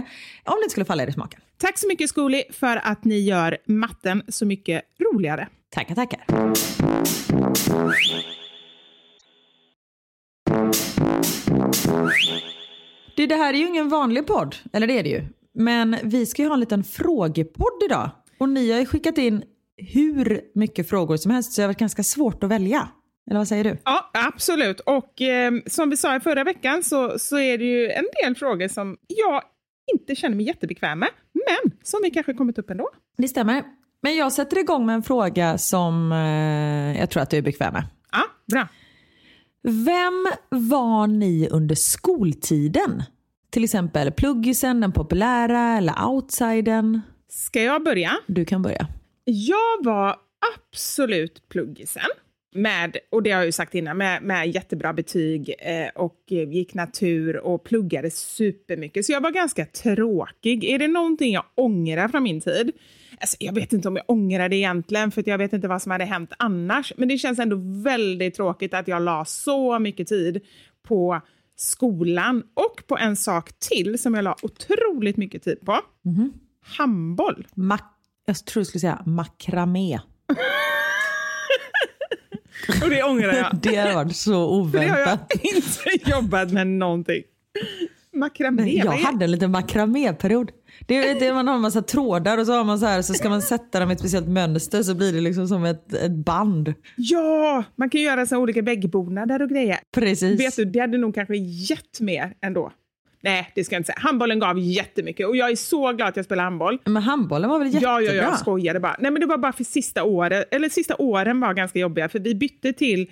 [0.46, 1.42] Om det inte skulle falla er i smaken.
[1.58, 5.48] Tack så mycket Zcooly för att ni gör matten så mycket roligare.
[5.76, 6.26] Tackar, tackar.
[13.16, 14.56] Du, det här är ju ingen vanlig podd.
[14.74, 15.24] Eller det är det ju.
[15.56, 18.10] Men vi ska ju ha en liten frågepodd idag.
[18.38, 19.44] Och ni har ju skickat in
[19.78, 22.90] hur mycket frågor som helst så det har varit ganska svårt att välja.
[23.30, 23.78] Eller vad säger du?
[23.86, 24.80] Ja, absolut.
[24.80, 28.36] Och eh, som vi sa i förra veckan så, så är det ju en del
[28.36, 29.42] frågor som jag
[29.94, 32.90] inte känner mig jättebekväm med, men som vi kanske kommit upp ändå.
[33.18, 33.64] Det stämmer.
[34.02, 37.74] Men jag sätter igång med en fråga som eh, jag tror att du är bekväm
[37.74, 37.84] med.
[38.12, 38.68] Ja, bra.
[39.64, 43.04] Vem var ni under skoltiden?
[43.56, 47.02] Till exempel pluggisen, den populära eller outsidern?
[47.30, 48.12] Ska jag börja?
[48.28, 48.88] Du kan börja.
[49.26, 50.16] Jag var
[50.72, 52.04] absolut pluggisen.
[52.56, 56.74] Med, och det har jag ju sagt innan, med, med jättebra betyg eh, och gick
[56.74, 59.06] natur och pluggade supermycket.
[59.06, 60.64] Så jag var ganska tråkig.
[60.64, 62.72] Är det någonting jag ångrar från min tid?
[63.20, 65.92] Alltså, jag vet inte om jag ångrar det egentligen, för jag vet inte vad som
[65.92, 66.94] hade hänt annars.
[66.98, 70.42] Men det känns ändå väldigt tråkigt att jag la så mycket tid
[70.88, 71.22] på
[71.56, 75.80] skolan och på en sak till som jag la otroligt mycket tid på.
[76.06, 76.34] Mhm.
[76.78, 77.48] Handboll.
[77.56, 77.80] Ma-
[78.26, 80.00] jag tror du skulle säga makramé.
[82.84, 83.56] Och det ångrar jag.
[83.62, 85.32] Det har varit så För det har jag oväntat.
[85.44, 87.24] inte jobbat med någonting.
[88.14, 90.52] Makramé, Jag hade en liten makraméperiod.
[90.88, 93.14] Det är, det man har en massa trådar och så har man så här så
[93.14, 96.12] ska man sätta dem i ett speciellt mönster så blir det liksom som ett, ett
[96.12, 96.74] band.
[96.96, 99.80] Ja, man kan göra så olika väggbonader och grejer.
[99.96, 100.40] Precis.
[100.40, 102.72] Vet du, det hade nog kanske gett mer ändå.
[103.22, 104.00] Nej, det ska jag inte säga.
[104.00, 106.80] Handbollen gav jättemycket och jag är så glad att jag spelar handboll.
[106.86, 108.02] Men handbollen var väl jättebra?
[108.02, 108.96] Ja, ja, jag skojade bara.
[109.00, 112.20] Nej, men det var bara för sista året, eller sista åren var ganska jobbiga, för
[112.20, 113.12] vi bytte till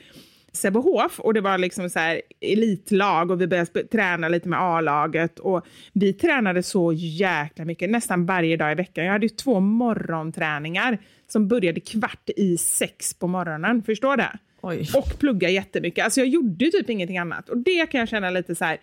[0.53, 5.39] Sävehof och det var liksom så här elitlag och vi började träna lite med A-laget
[5.39, 9.05] och vi tränade så jäkla mycket, nästan varje dag i veckan.
[9.05, 14.25] Jag hade ju två morgonträningar som började kvart i sex på morgonen, förstår du?
[14.61, 14.89] Oj.
[14.95, 16.05] Och plugga jättemycket.
[16.05, 18.77] Alltså jag gjorde typ ingenting annat och det kan jag känna lite så här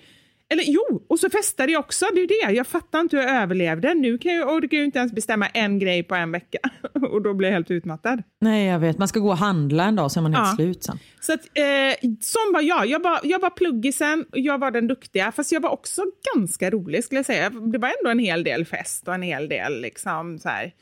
[0.52, 2.06] eller jo, och så festade jag också.
[2.14, 2.52] Det är det.
[2.54, 3.94] Jag fattar inte hur jag överlevde.
[3.94, 6.58] Nu kan jag, orkar jag inte ens bestämma en grej på en vecka.
[7.10, 8.22] Och då blir jag helt utmattad.
[8.40, 10.56] Nej jag vet, man ska gå och handla en dag så är man helt Ja.
[10.56, 10.98] slut sen.
[11.20, 12.86] Så att, eh, sån var jag.
[12.86, 15.32] Jag var, jag var pluggisen och jag var den duktiga.
[15.32, 16.02] Fast jag var också
[16.34, 17.50] ganska rolig skulle jag säga.
[17.50, 20.72] Det var ändå en hel del fest och en hel del liksom så här.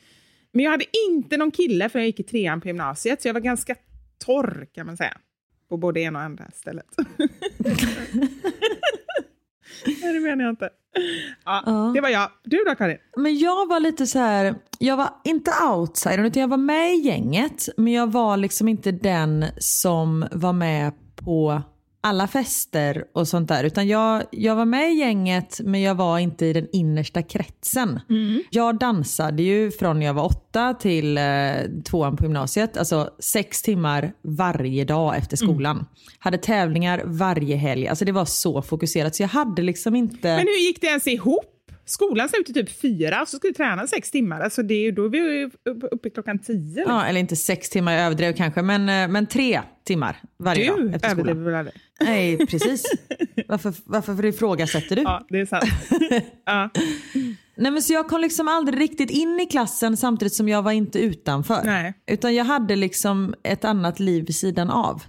[0.51, 3.21] Men jag hade inte någon kille för jag gick i trean på gymnasiet.
[3.21, 3.75] Så jag var ganska
[4.25, 5.17] torr kan man säga.
[5.69, 6.85] På både ena och andra stället.
[9.85, 10.69] Nej, det menar jag inte.
[11.45, 11.91] Ja, Ja.
[11.95, 12.29] Det var jag.
[12.43, 12.97] Du då Karin?
[13.17, 16.97] Men jag var lite så här, jag var inte outsider utan jag var med i
[16.97, 17.69] gänget.
[17.77, 21.61] Men jag var liksom inte den som var med på
[22.01, 23.63] alla fester och sånt där.
[23.63, 27.99] Utan jag, jag var med i gänget men jag var inte i den innersta kretsen.
[28.49, 31.23] Jag dansade ju från jag var åtta till eh,
[31.85, 32.77] tvåan på gymnasiet.
[32.77, 35.85] Alltså sex timmar varje dag efter skolan.
[36.19, 37.87] Hade tävlingar varje helg.
[37.87, 40.27] Alltså det var så fokuserat så jag hade liksom inte...
[40.27, 41.55] Men hur gick det ens ihop?
[41.85, 44.41] Skolan slutar typ fyra och så ska du träna sex timmar.
[44.41, 45.49] Alltså det är, då är vi
[45.91, 46.75] uppe klockan tio.
[46.75, 46.93] liksom.
[46.95, 50.79] Ja, eller inte sex timmar, jag överdrev kanske, men, eh, men tre timmar varje dag
[50.81, 51.43] Du efter skolan.
[51.43, 51.75] väl aldrig?
[51.99, 52.83] Nej, precis.
[53.47, 55.01] Varför, varför ifrågasätter du?
[55.01, 55.63] Ja, det är sant.
[56.45, 56.69] ja.
[57.55, 60.71] Nej, men så jag kom liksom aldrig riktigt in i klassen samtidigt som jag var
[60.71, 61.61] inte utanför.
[61.63, 61.93] Nej.
[62.07, 65.03] Utan jag hade liksom ett annat liv vid sidan av.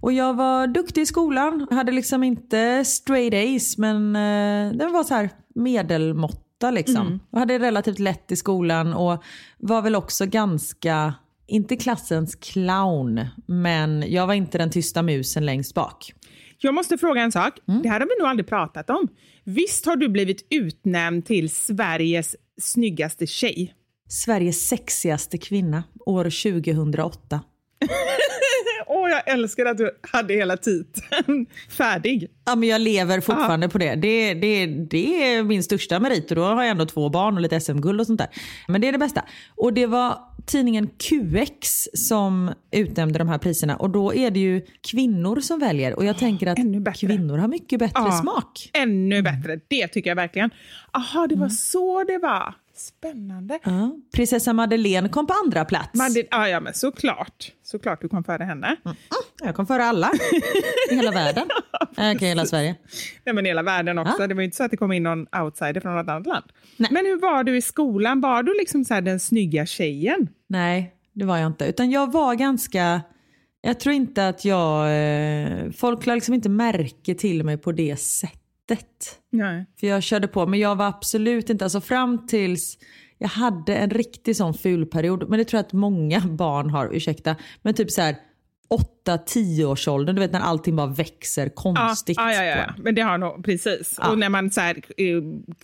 [0.00, 5.04] Och jag var duktig i skolan, hade liksom inte straight A's men eh, den var
[5.04, 7.20] så här medelmåtta liksom.
[7.30, 9.22] Jag hade relativt lätt i skolan och
[9.58, 11.14] var väl också ganska,
[11.46, 16.14] inte klassens clown, men jag var inte den tysta musen längst bak.
[16.62, 17.58] Jag måste fråga en sak.
[17.68, 17.82] Mm.
[17.82, 19.08] Det här har vi nog aldrig pratat om.
[19.44, 23.74] Visst har du blivit utnämnd till Sveriges snyggaste tjej?
[24.08, 27.40] Sveriges sexigaste kvinna år 2008.
[28.86, 32.28] Åh, jag älskar att du hade hela titeln färdig.
[32.44, 33.94] Ja, men jag lever fortfarande på det.
[33.94, 34.66] Det, det.
[34.66, 38.00] det är min största merit och då har jag ändå två barn och lite SM-guld
[38.00, 38.28] och sånt där.
[38.68, 39.24] Men det är det bästa.
[39.56, 44.62] Och det var tidningen QX som utnämnde de här priserna och då är det ju
[44.90, 46.56] kvinnor som väljer och jag tänker att
[47.00, 48.12] kvinnor har mycket bättre Ja.
[48.12, 48.70] smak.
[48.72, 49.60] Ännu bättre.
[49.68, 50.50] Det tycker jag verkligen.
[50.92, 51.50] Aha, det var Mm.
[51.50, 52.54] så det var.
[52.80, 53.58] Spännande.
[53.64, 53.90] Ja.
[54.14, 55.90] Prinsessa Madeleine kom på andra plats.
[55.94, 57.52] Men det, ja, ja, men såklart.
[57.62, 58.76] Såklart du kom före henne.
[59.42, 60.10] Jag kom före alla
[60.90, 61.48] i hela världen.
[61.90, 62.76] Okej, hela Sverige.
[63.24, 64.14] Nej, men hela världen också.
[64.18, 64.26] Ja.
[64.26, 66.44] Det var ju inte så att det kom in någon outsider från något annat land.
[66.76, 66.88] Nej.
[66.92, 68.20] Men hur var du i skolan?
[68.20, 70.28] Var du liksom så den snygga tjejen?
[70.46, 71.64] Nej, det var jag inte.
[71.64, 73.00] Utan jag var ganska...
[73.60, 74.86] Jag tror inte att jag...
[74.86, 79.19] Eh, folk lade liksom inte märke till mig på det sättet.
[79.30, 79.66] Nej.
[79.80, 80.46] För jag körde på.
[80.46, 81.64] Men jag var absolut inte...
[81.64, 82.78] Alltså fram tills
[83.18, 85.28] jag hade en riktig sån fulperiod.
[85.28, 87.36] Men det tror jag att många barn har, ursäkta.
[87.62, 88.16] Men typ så här
[89.16, 92.16] 8-10 års åldern, du vet när allting bara växer Ja, konstigt.
[92.16, 92.54] ja, ja, ja.
[92.54, 92.74] en.
[92.82, 93.94] Men det har nog, precis.
[93.98, 94.10] Ja.
[94.10, 94.82] Och när man så här, eh,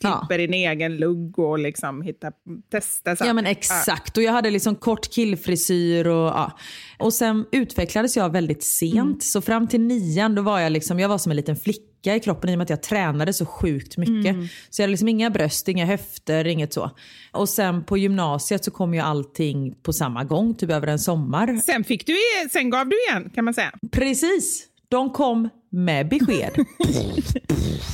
[0.01, 0.45] klipper Ja.
[0.45, 2.33] en egen lugg och liksom hittar,
[2.71, 3.29] testar saker.
[3.29, 4.17] Ja men exakt.
[4.17, 6.59] Och jag hade liksom kort killfrisyr och ja.
[6.99, 8.95] Och sen utvecklades jag väldigt sent.
[8.97, 9.21] Mm.
[9.21, 12.21] Så fram till nian då var jag liksom, jag var som en liten flicka i
[12.21, 14.35] kroppen i och med att jag tränade så sjukt mycket.
[14.35, 14.47] Mm.
[14.71, 16.91] Så jag hade liksom inga bröst, inga höfter, inget så.
[17.33, 21.57] Och sen på gymnasiet så kom ju allting på samma gång, typ över en sommar.
[21.57, 22.15] Sen, fick du,
[22.53, 23.73] sen gav du igen kan man säga.
[23.91, 24.67] Precis.
[24.89, 26.51] De kom med besked.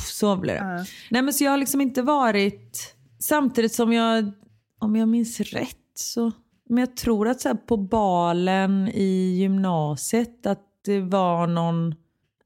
[0.05, 0.85] så blev det.
[1.09, 4.31] Nej men så jag har liksom inte varit, samtidigt som jag
[4.79, 6.31] om jag minns rätt så...
[6.69, 11.95] Men jag tror att så här, på balen i gymnasiet att det var någon...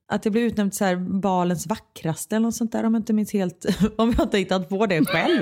[0.07, 3.13] Att det blev utnämnt så här, balens vackraste eller något sånt där om jag inte
[3.13, 3.65] minns helt...
[3.97, 5.41] Om jag inte hittat på det själv.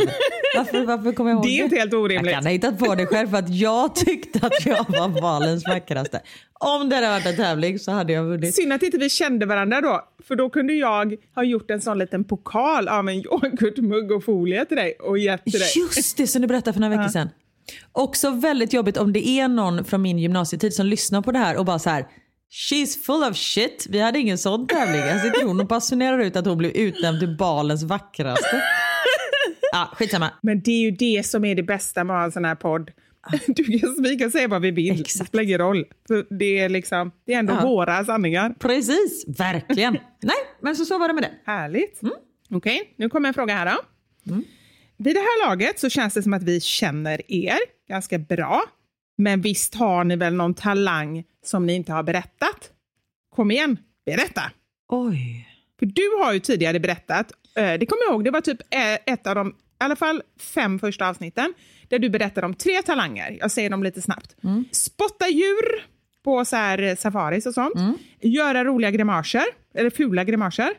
[0.57, 2.25] Varför, varför kommer jag ihåg Det är inte helt orimligt.
[2.25, 5.67] Jag kan ha hittat på det själv för att jag tyckte att jag var balens
[5.67, 6.21] vackraste.
[6.53, 8.55] Om det hade varit en tävling så hade jag vunnit.
[8.55, 11.97] Synd att inte vi kände varandra då, för då kunde jag ha gjort en sån
[11.97, 15.69] liten pokal av en yoghurtmugg och folie till dig och gett till dig.
[15.75, 17.29] Just det som du berättade för några veckor sedan.
[17.91, 21.57] Också väldigt jobbigt om det är någon från min gymnasietid som lyssnar på det här
[21.57, 22.05] och bara så här.
[22.51, 23.87] She's full of shit.
[23.89, 25.01] Vi hade ingen sån tävling.
[25.01, 28.61] Här sitter hon och basunerar ut att hon blev utnämnd till balens vackraste.
[29.75, 30.31] Ja, skitsamma.
[30.41, 32.55] Men det är ju det som är det bästa med att ha en sån här
[32.55, 32.91] podd.
[33.47, 35.85] Du kan, vi kan säga vad vi vill, det spelar ingen roll.
[36.29, 37.61] Det, är liksom, det är ändå Ja.
[37.67, 38.55] våra sanningar.
[38.59, 39.93] Precis, verkligen.
[40.21, 41.51] Nej, men så, så var det med det.
[41.51, 42.01] Härligt.
[42.49, 43.81] Okej, nu kommer en fråga här då.
[44.97, 47.57] Vid det här laget så känns det som att vi känner er
[47.89, 48.63] ganska bra.
[49.17, 52.69] Men visst har ni väl någon talang som ni inte har berättat?
[53.35, 54.41] Kom igen, berätta!
[54.89, 55.47] Oj.
[55.79, 59.13] För du har ju tidigare berättat, eh, det kommer jag ihåg, det var typ eh,
[59.13, 61.53] ett av de, i alla fall fem första avsnitten,
[61.87, 63.37] där du berättade om tre talanger.
[63.39, 64.35] Jag säger dem lite snabbt.
[64.71, 65.85] Spotta djur
[66.23, 67.73] på så här eh, safaris och sånt.
[68.21, 70.69] Göra roliga grimaser, eller fula grimaser.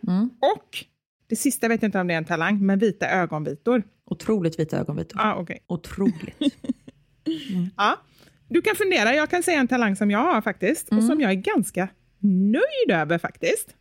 [0.55, 0.85] Och
[1.29, 3.83] det sista vet jag inte om det är en talang, men vita ögonvitor.
[4.11, 5.21] Otroligt vita ögonvitor.
[5.23, 5.59] Ah, okay.
[5.67, 6.37] Otroligt.
[7.77, 7.97] ja.
[8.49, 11.31] Du kan fundera, jag kan säga en talang som jag har faktiskt, och som jag
[11.31, 11.89] är ganska
[12.21, 13.75] nöjd över faktiskt.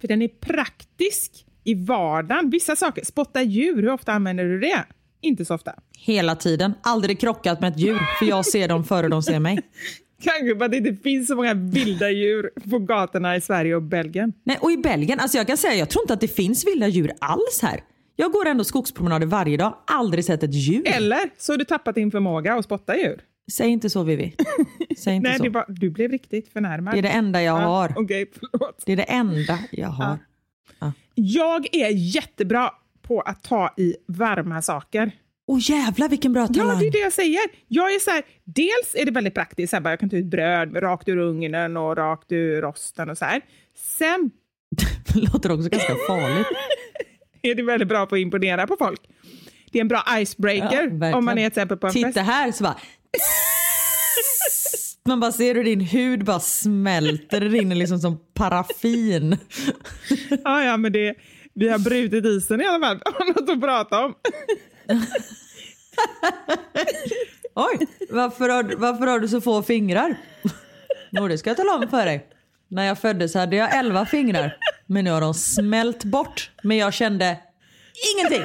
[0.00, 2.50] För den är praktisk i vardagen.
[2.50, 4.84] Vissa saker, spotta djur, hur ofta använder du det?
[5.20, 5.74] Inte så ofta.
[5.98, 6.74] Hela tiden.
[6.82, 9.58] Aldrig krockat med ett djur för jag ser dem före de ser mig.
[10.22, 13.82] Kanske för att det inte finns så många vilda djur på gatorna i Sverige och
[13.82, 14.32] Belgien.
[14.44, 16.88] Nej, och i Belgien, alltså jag kan säga jag tror inte att det finns vilda
[16.88, 17.80] djur alls här.
[18.16, 20.82] Jag går ändå skogspromenader varje dag, aldrig sett ett djur.
[20.88, 23.20] Eller så har du tappat din förmåga att spotta djur.
[23.52, 24.34] Säg inte så Vivi.
[24.98, 25.50] Säg inte Nej, så.
[25.50, 26.94] var, du blev riktigt förnärmad.
[26.94, 27.92] Det är det enda jag Ja, har.
[27.96, 28.82] Okej, förlåt.
[28.86, 30.18] Det är det enda jag har.
[31.14, 32.70] Jag är jättebra
[33.02, 35.10] på att ta i varma saker.
[35.46, 36.78] Åh jävlar vilken bra Ja, talang.
[36.78, 37.40] det är det jag säger.
[37.68, 40.16] Jag är så här, dels är det väldigt praktiskt, så här, bara, jag kan ta
[40.16, 43.40] ut bröd rakt ur ugnen och rakt ur rosten och så här.
[43.76, 44.30] Sen
[45.14, 46.46] låter också ganska farligt.
[47.42, 49.00] är det väldigt bra på att imponera på folk.
[49.72, 51.14] Det är en bra Ja, icebreaker verkligen.
[51.14, 52.18] om man är till exempel på en Titta fest.
[52.30, 52.76] här så bara...
[55.08, 59.36] Man bara ser hur din hud bara smälter, det rinner liksom som paraffin.
[60.44, 61.14] Ja, ja, men det,
[61.54, 63.00] vi har brutit isen i alla fall.
[63.04, 64.14] Har något att prata om.
[67.54, 70.16] Oj, varför har, du- varför har du så få fingrar?
[71.10, 72.26] Jo, det ska jag tala om för dig.
[72.68, 76.50] När jag föddes hade jag elva fingrar, men nu har de smält bort.
[76.62, 77.38] Men jag kände
[78.14, 78.44] ingenting.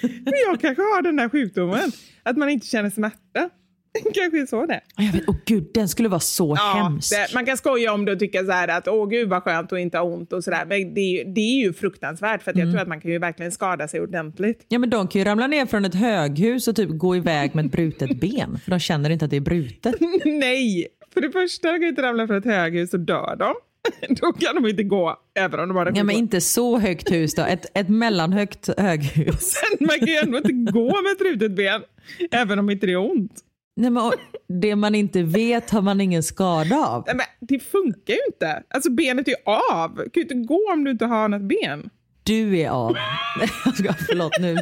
[0.00, 3.50] Men jag kanske har den där sjukdomen, att man inte känner smärta.
[4.14, 7.10] kanske så det Jag vet, åh gud, den skulle vara så hemsk.
[7.10, 9.72] det, Man kan skoja om det och tycka så här att åh gud vad skönt
[9.72, 10.64] att inte ha ont och sådär.
[10.68, 12.72] Men det är, ju, det är ju fruktansvärt för att jag Mm.
[12.72, 14.64] tror att man kan ju verkligen skada sig ordentligt.
[14.68, 17.64] Ja men de kan ju ramla ner från ett höghus och typ gå iväg med
[17.66, 18.58] ett brutet ben.
[18.64, 19.94] För de känner inte att det är brutet.
[20.24, 20.86] Nej!
[21.14, 23.54] För det första kan ju inte ramla från ett höghus och dö de.
[24.08, 27.12] Då kan de inte gå, även om de har en Ja men inte så högt
[27.12, 27.42] hus då.
[27.42, 29.54] Ett, ett mellanhögt höghus.
[29.80, 31.82] Man kan ju ändå inte gå med ett brutet ben,
[32.30, 33.32] även om inte det är ont.
[33.82, 34.12] Nej, men,
[34.60, 37.04] det man inte vet har man ingen skada av.
[37.06, 38.62] Nej, men det funkar ju inte.
[38.70, 39.94] Alltså benet är av.
[39.94, 41.90] Du kan ju inte gå om du inte har något ben.
[42.22, 42.92] Du är av.
[44.08, 44.54] Förlåt nu.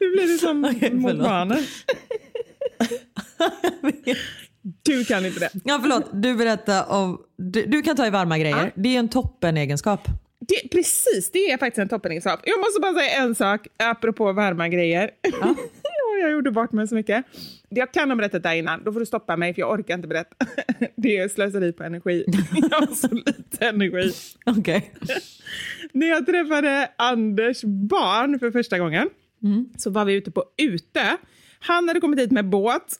[0.00, 1.18] Nu blir det som mot förlåt.
[1.18, 1.64] barnen.
[4.82, 5.50] Du kan inte det.
[5.64, 7.20] Ja förlåt, du berättar om...
[7.36, 8.72] Du, du kan ta i varma grejer.
[8.74, 10.08] Det är en toppenegenskap.
[10.52, 10.68] Det.
[10.68, 12.40] Precis, det är faktiskt en toppenegenskap.
[12.44, 15.10] Jag måste bara säga en sak apropå varma grejer.
[15.40, 15.54] Ja.
[16.22, 17.24] jag gjorde bort mig så mycket.
[17.68, 19.94] Jag kan ha berättat det här innan, då får du stoppa mig för jag orkar
[19.94, 20.36] inte berätta.
[20.96, 22.24] Det är slöseri på energi.
[22.70, 24.12] Jag har så lite energi.
[24.46, 24.92] Okej.
[25.92, 29.10] När jag träffade Anders barn för första gången
[29.78, 31.16] så var vi ute på Utö.
[31.58, 32.96] Han hade kommit dit med båt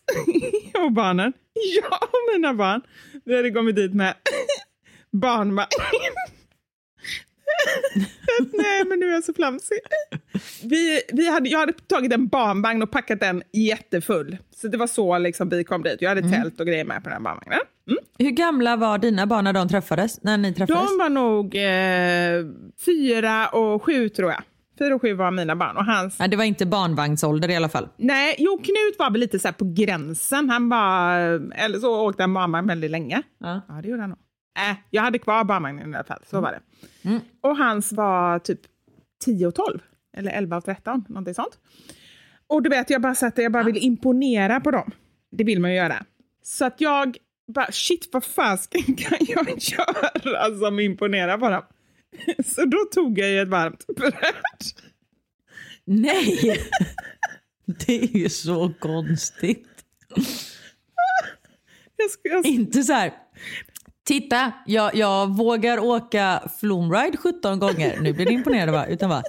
[0.85, 1.33] och barnen.
[1.77, 2.83] Jag och mina barn.
[3.25, 4.15] Vi hade kommit dit med
[5.11, 5.69] barnvagn.
[8.53, 9.79] Nej, men nu är jag så flamsig.
[10.63, 14.39] Vi, vi hade, jag hade tagit en barnvagn och packat den jättefull.
[14.57, 15.97] Så det var så liksom vi kom dit.
[16.03, 17.61] Jag hade tält och grejer med på den här barnvagnen.
[17.89, 17.99] Mm.
[18.19, 20.23] Hur gamla var dina barn när de träffades?
[20.23, 20.91] När ni träffades?
[20.91, 24.43] De var nog eh, fyra och sju tror jag.
[24.79, 25.77] Fyra och sju var mina barn.
[25.77, 26.17] Och hans...
[26.19, 27.89] Ja, det var inte barnvagnsålder i alla fall.
[27.97, 30.51] Nej, jo, Knut var väl lite så på gränsen.
[30.51, 31.17] Han var,
[31.55, 33.23] eller så åkte han barnvagn väldigt länge.
[33.41, 33.61] Ja.
[33.69, 34.19] Ja, det gjorde han nog.
[34.59, 36.61] Äh, jag hade kvar barnvagnen i alla fall, så var det.
[37.41, 38.61] Och hans var typ
[39.25, 39.79] 10 och 12.
[40.17, 41.59] Eller 11 av 13, någonting sånt.
[42.47, 44.91] Och du vet, jag bara satt jag bara ville imponera på dem.
[45.31, 46.05] Det vill man ju göra.
[46.43, 47.17] Så att jag
[47.55, 49.47] bara, shit vad fasken kan jag
[50.25, 51.63] göra som imponerar på dem?
[52.45, 54.13] Så då tog jag ju ett varmt bröd.
[55.85, 56.61] Nej!
[57.87, 59.69] Det är ju så konstigt.
[61.97, 63.13] Jag jag, Inte så här.
[64.05, 67.99] Titta, jag, jag vågar åka flumride 17 gånger.
[68.01, 68.87] Nu blir du imponerad va?
[68.87, 69.23] Utan bara,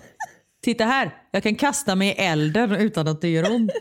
[0.63, 3.71] titta här, jag kan kasta mig i elden utan att det gör ont.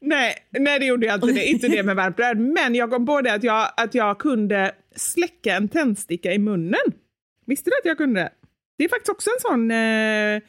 [0.00, 1.26] nej, nej, det gjorde jag inte.
[1.26, 2.38] Det, inte det med varmt bröd.
[2.38, 6.92] Men jag kom på det att jag, att jag kunde släcka en tändsticka i munnen.
[7.46, 8.30] Visste du att jag kunde det?
[8.78, 10.42] Det är faktiskt också en sån eh,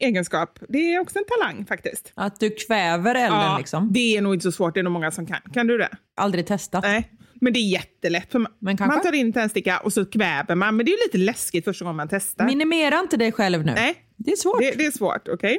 [0.00, 0.58] egenskap.
[0.68, 2.12] Det är också en talang faktiskt.
[2.14, 3.92] Att du kväver elden Ja, liksom.
[3.92, 5.40] Det är nog inte så svårt, det är nog många som kan.
[5.54, 5.88] Kan du det?
[6.16, 6.84] Aldrig testat.
[6.84, 7.10] Nej.
[7.40, 8.32] Men det är jättelätt.
[8.32, 10.76] För man, man tar in tändsticka och så kväver man.
[10.76, 12.46] Men det är ju lite läskigt första gången man testar.
[12.46, 13.72] Minimera inte dig själv nu.
[13.72, 13.94] Nej.
[14.16, 14.60] Det är svårt.
[14.60, 15.58] Det, det är svårt, okej?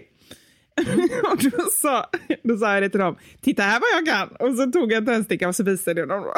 [1.32, 2.09] och då sa,
[2.43, 3.17] då sa jag det till dem.
[3.41, 4.47] Titta här vad jag kan!
[4.47, 6.23] Och så tog jag en tändsticka och så visade jag dem.
[6.23, 6.34] Då.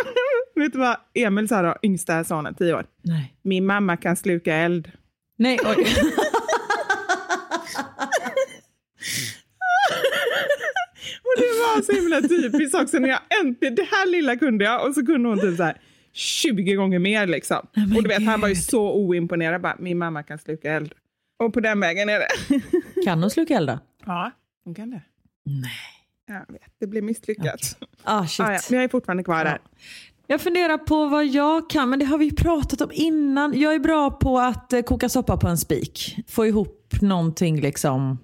[0.62, 2.86] Vet du vad Emil sa då, yngsta sonen, tio år?
[3.02, 3.34] Nej.
[3.42, 4.92] Min mamma kan sluka eld.
[5.38, 5.76] Nej, oj.
[11.24, 14.88] Och det var så himla typiskt också när jag äntligen, det här lilla kunde jag
[14.88, 15.82] och så kunde hon typ så här
[16.14, 17.68] 20 gånger mer liksom.
[17.74, 20.94] men och du vet, han var ju så oimponerad bara, min mamma kan sluka eld.
[21.40, 22.62] Och på den vägen är det.
[23.06, 23.80] Kan hon sluka elda?
[24.06, 24.32] ja,
[24.64, 25.02] hon kan det.
[25.46, 25.72] Nej.
[26.28, 27.78] Jag vet, det blev misslyckat.
[28.04, 28.46] Ah, shit.
[28.46, 29.60] Ah, ja, men jag är fortfarande kvar där.
[30.28, 33.60] Jag funderar på vad jag kan, men det har vi ju pratat om innan.
[33.60, 36.18] Jag är bra på att eh, koka soppa på en spik.
[36.28, 38.18] Få ihop någonting liksom.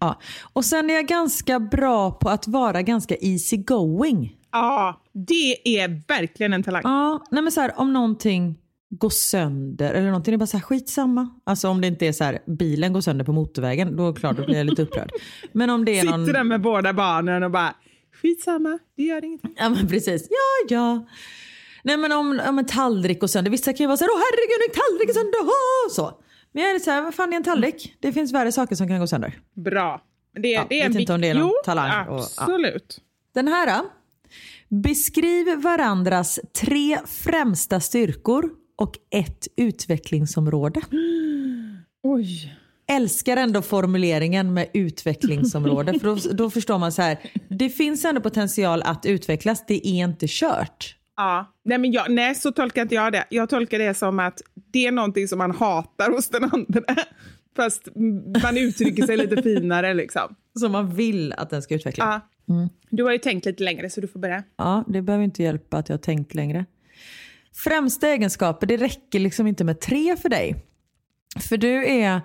[0.00, 0.20] Ja.
[0.52, 4.36] Och sen är jag ganska bra på att vara ganska easy going.
[4.52, 6.82] Ja, det är verkligen en talang.
[6.84, 8.58] Ja, nej men så här, om någonting
[8.90, 11.28] går sönder eller någonting, det är bara så här, skitsamma.
[11.44, 14.44] Alltså om det inte är så här, bilen går sönder på motorvägen, då klart, då
[14.44, 15.10] blir jag lite upprörd.
[15.52, 16.26] Men om det är någon...
[16.26, 17.74] Sitter där med båda barnen och bara,
[18.22, 19.54] skitsamma, det gör ingenting.
[19.56, 21.06] Ja men precis, ja ja.
[21.84, 24.18] Nej men om, om en tallrik går sönder, vissa kan ju vara så här, åh
[24.18, 25.90] herregud en tallrik är sönder, åh!
[25.90, 26.20] så.
[26.52, 27.94] Men jag är så här, vad fan är en tallrik?
[28.00, 29.38] Det finns värre saker som kan gå sönder.
[29.54, 30.02] Bra.
[30.42, 32.24] Det, Ja, det är vet en inte om det är någon jo, talang och- ja.
[32.38, 33.00] Absolut.
[33.34, 33.80] Den här?
[34.68, 40.80] Beskriv varandras tre främsta styrkor och ett utvecklingsområde.
[42.02, 42.56] Oj.
[42.92, 45.98] Älskar ändå formuleringen med utvecklingsområde.
[45.98, 50.04] för då, då förstår man så här, det finns ändå potential att utvecklas, det är
[50.04, 50.96] inte kört.
[51.16, 51.52] Ja.
[51.64, 53.24] Nej, men jag, nej, så tolkar inte jag det.
[53.30, 54.40] Jag tolkar det som att
[54.72, 56.94] det är någonting som man hatar hos den andra.
[57.56, 57.88] Fast
[58.42, 60.34] man uttrycker sig lite finare liksom.
[60.60, 62.22] Så man vill att den ska utvecklas.
[62.46, 62.68] Ja.
[62.90, 64.44] Du har ju tänkt lite längre så du får börja.
[64.56, 66.64] Ja, det behöver inte hjälpa att jag har tänkt längre.
[67.54, 70.64] Främsta egenskaper, det räcker liksom inte med tre för dig.
[71.48, 72.20] För du är,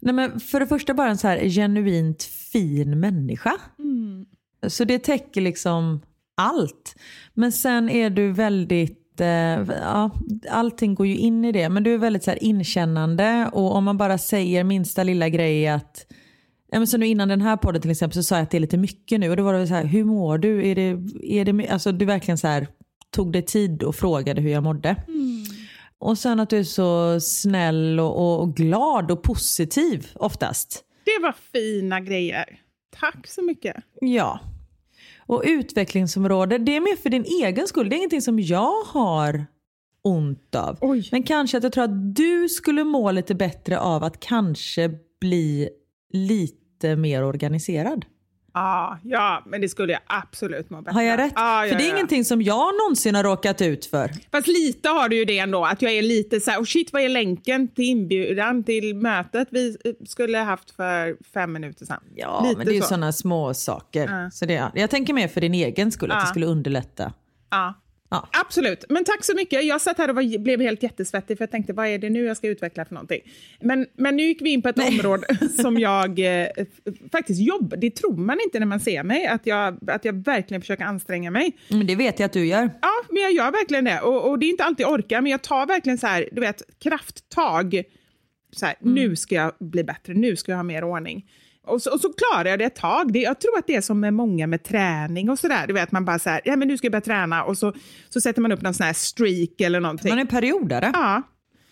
[0.00, 3.52] nej men för det första bara en så här genuint fin människa.
[4.66, 6.00] Så det täcker liksom
[6.34, 6.96] allt.
[7.34, 10.10] Men sen är du väldigt, eh, ja,
[10.50, 11.68] allting går ju in i det.
[11.68, 15.68] Men du är väldigt så här inkännande och om man bara säger minsta lilla grej
[15.68, 16.06] att
[16.72, 18.58] Ja, men så nu innan den här podden till exempel så sa jag att det
[18.58, 20.68] är lite mycket nu och då var det så här, hur mår du?
[20.68, 22.66] Är det, är det, alltså du verkligen så här,
[23.10, 24.96] tog dig tid och frågade hur jag mådde.
[25.98, 30.84] Och sen att du är så snäll och, och, och glad och positiv oftast.
[31.04, 32.60] Det var fina grejer.
[33.00, 33.76] Tack så mycket.
[34.00, 34.40] Ja.
[35.30, 37.88] Och utvecklingsområde, det är mer för din egen skull.
[37.88, 39.46] Det är ingenting som jag har
[40.02, 40.78] ont av.
[40.80, 41.08] Oj.
[41.12, 45.68] Men kanske att jag tror att du skulle må lite bättre av att kanske bli
[46.12, 48.04] lite mer organiserad.
[48.54, 51.32] Ja, ja, men det skulle jag absolut må bättre Har jag rätt?
[51.36, 51.94] Ja, för det är ja.
[51.94, 54.10] ingenting som jag någonsin har råkat ut för.
[54.32, 56.92] Fast lite har du ju det ändå, att jag är lite så här, oh shit
[56.92, 62.02] vad är länken till inbjudan till mötet vi eh, skulle haft för fem minuter sedan?
[62.14, 62.86] Ja, lite men det är ju så.
[62.86, 64.30] sådana små saker.
[64.30, 67.12] Så det, jag tänker mer för din egen skull, att det skulle underlätta.
[67.50, 67.74] Ja.
[68.10, 68.28] Ja.
[68.32, 69.64] Absolut, men tack så mycket.
[69.64, 72.24] Jag satt här och var, blev helt jättesvettig för jag tänkte vad är det nu
[72.24, 73.20] jag ska utveckla för någonting.
[73.60, 75.26] Men, men nu gick vi in på ett område
[75.62, 76.48] som jag eh,
[77.12, 80.60] faktiskt jobbar, det tror man inte när man ser mig, att jag, att jag verkligen
[80.60, 81.52] försöker anstränga mig.
[81.68, 82.70] Men det vet jag att du gör.
[82.82, 84.00] Ja, men jag gör verkligen det.
[84.00, 86.40] Och, och det är inte alltid jag orkar, men jag tar verkligen så här, du
[86.40, 87.82] vet, krafttag.
[88.52, 91.26] Så här, Nu ska jag bli bättre, nu ska jag ha mer ordning.
[91.70, 93.12] Och så, och så klarar jag det ett tag.
[93.12, 95.66] Det, jag tror att det är som med många med träning och sådär.
[95.66, 97.72] Du vet, man bara så här, ja men nu ska jag börja träna och så,
[98.08, 100.08] så sätter man upp någon sån här streak eller någonting.
[100.08, 100.90] Man är periodare.
[100.94, 101.22] Ja.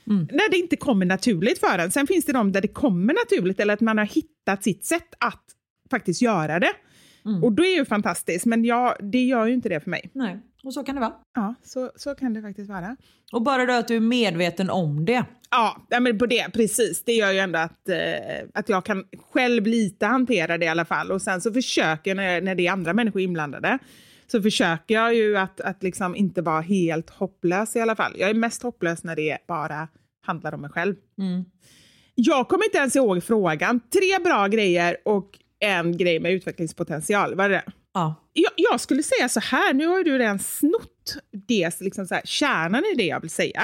[0.05, 1.90] När det inte kommer naturligt för en.
[1.90, 5.14] Sen finns det de där det kommer naturligt eller att man har hittat sitt sätt
[5.18, 5.44] att
[5.90, 6.72] faktiskt göra det.
[7.42, 10.11] Och då är ju fantastiskt, men jag, det gör ju inte det för mig.
[10.12, 11.14] Nej, och så kan det vara.
[11.34, 12.96] Ja, så, så kan det faktiskt vara.
[13.32, 15.24] Och bara då att du är medveten om det.
[15.50, 17.04] Ja, ja, men på det, precis.
[17.04, 20.84] Det gör ju ändå att, eh, att jag kan själv lite hantera det i alla
[20.84, 21.11] fall.
[21.11, 23.78] Och sen så försöker jag, när, när det är andra människor inblandade,
[24.26, 28.12] så försöker jag ju att, att liksom inte vara helt hopplös i alla fall.
[28.18, 29.88] Jag är mest hopplös när det bara
[30.26, 30.94] handlar om mig själv.
[32.14, 33.80] Jag kommer inte ens ihåg frågan.
[33.80, 37.34] Tre bra grejer och en grej med utvecklingspotential.
[37.34, 37.72] Var det det?
[37.99, 38.14] Ja.
[38.32, 42.22] Jag, jag skulle säga så här, nu har du redan snott det, liksom så här,
[42.24, 43.62] kärnan i det jag vill säga.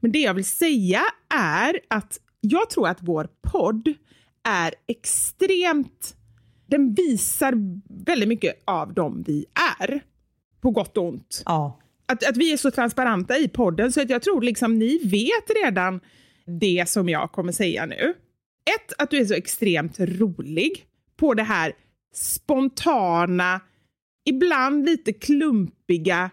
[0.00, 1.02] Men det jag vill säga
[1.34, 3.94] är att jag tror att vår podd
[4.48, 6.16] är extremt...
[6.66, 7.54] Den visar
[8.04, 9.46] väldigt mycket av dem vi
[9.80, 10.00] är,
[10.60, 11.42] på gott och ont.
[11.44, 11.80] Ja.
[12.06, 15.64] Att, att vi är så transparenta i podden så att jag tror liksom ni vet
[15.64, 16.00] redan
[16.60, 18.14] det som jag kommer säga nu.
[18.74, 21.72] Ett, att du är så extremt rolig på det här
[22.14, 23.60] spontana,
[24.30, 26.30] ibland lite klumpiga,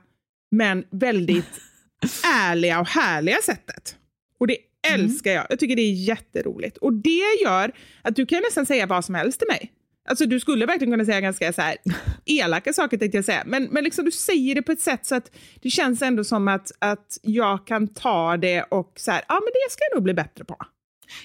[0.52, 1.60] men väldigt
[2.26, 3.96] ärliga och härliga sättet.
[4.40, 4.58] Och det
[4.94, 5.46] älskar jag.
[5.50, 6.78] Jag tycker det är jätteroligt.
[6.78, 7.72] Och det gör
[8.02, 9.72] att du kan nästan säga vad som helst till mig.
[10.10, 11.78] Alltså du skulle verkligen kunna säga ganska så här
[12.26, 13.44] elaka saker tänkte jag säga.
[13.46, 15.32] Men, men liksom du säger det på ett sätt så att
[15.62, 19.52] det känns ändå som att, att jag kan ta det och så här, ja men
[19.54, 20.58] det ska jag nog bli bättre på.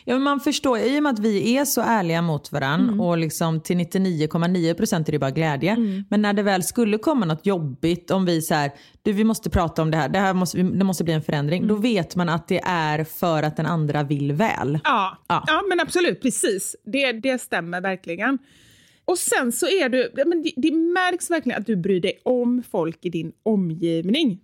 [0.05, 3.01] Ja, men man förstår, i och med att vi är så ärliga mot varandra Mm.
[3.01, 5.71] och liksom till 99,9 procent är det bara glädje.
[5.71, 6.05] Mm.
[6.11, 8.71] Men när det väl skulle komma något jobbigt, om vi så här,
[9.03, 11.67] du vi måste prata om det här, det, här måste, det måste bli en förändring.
[11.67, 14.79] Då vet man att det är för att den andra vill väl.
[14.85, 15.45] Ja, Ja.
[15.47, 15.63] ja.
[15.69, 16.77] men absolut, precis.
[16.85, 18.39] Det, det stämmer verkligen.
[19.05, 22.63] Och sen så är du, men det, det märks verkligen att du bryr dig om
[22.71, 24.41] folk i din omgivning.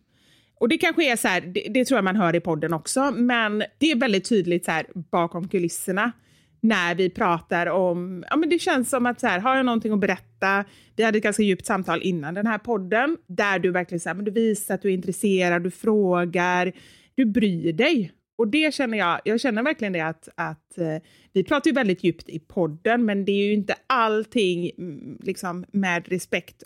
[0.61, 3.11] Och det kanske är så här, det, det tror jag man hör i podden också,
[3.11, 6.13] men det är väldigt tydligt så här bakom kulisserna
[6.61, 9.93] när vi pratar om, ja men det känns som att så här, har jag någonting
[9.93, 10.65] att berätta,
[10.97, 14.15] vi hade ett ganska djupt samtal innan den här podden, där du verkligen så här,
[14.15, 16.73] men du visar att du är intresserad, du frågar,
[17.15, 18.13] du bryr dig.
[18.39, 20.97] Och det känner jag, jag känner verkligen det att, att eh,
[21.33, 25.65] vi pratar ju väldigt djupt i podden, men det är ju inte allting mm, liksom,
[25.73, 26.63] med respekt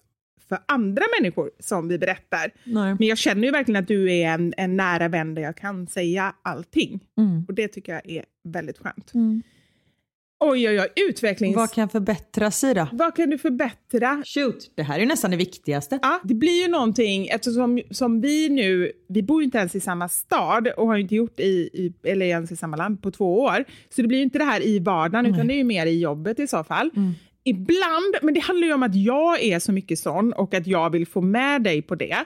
[0.53, 2.53] för andra människor som vi berättar.
[2.65, 2.97] Nej.
[2.99, 5.87] Men jag känner ju verkligen att du är en, en nära vän där jag kan
[5.87, 7.01] säga allting.
[7.19, 7.45] Mm.
[7.49, 9.13] Och det tycker jag är väldigt skönt.
[10.45, 11.57] Oj, oj, oj, utvecklings...
[11.57, 12.89] Vad kan förbättras i då?
[12.93, 14.23] Vad kan du förbättra?
[14.27, 15.99] Shoot, det här är nästan det viktigaste.
[16.03, 19.81] Ja, det blir ju någonting eftersom som vi nu, vi bor ju inte ens i
[19.81, 23.11] samma stad och har ju inte gjort i, i eller ens i samma land på
[23.11, 23.65] två år.
[23.89, 26.01] Så det blir ju inte det här i vardagen utan det är ju mer i
[26.01, 26.91] jobbet i så fall.
[27.45, 30.91] Ibland, men det handlar ju om att jag är så mycket sån och att jag
[30.91, 32.25] vill få med dig på det.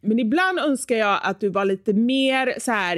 [0.00, 2.96] Men ibland önskar jag att du var lite mer så här,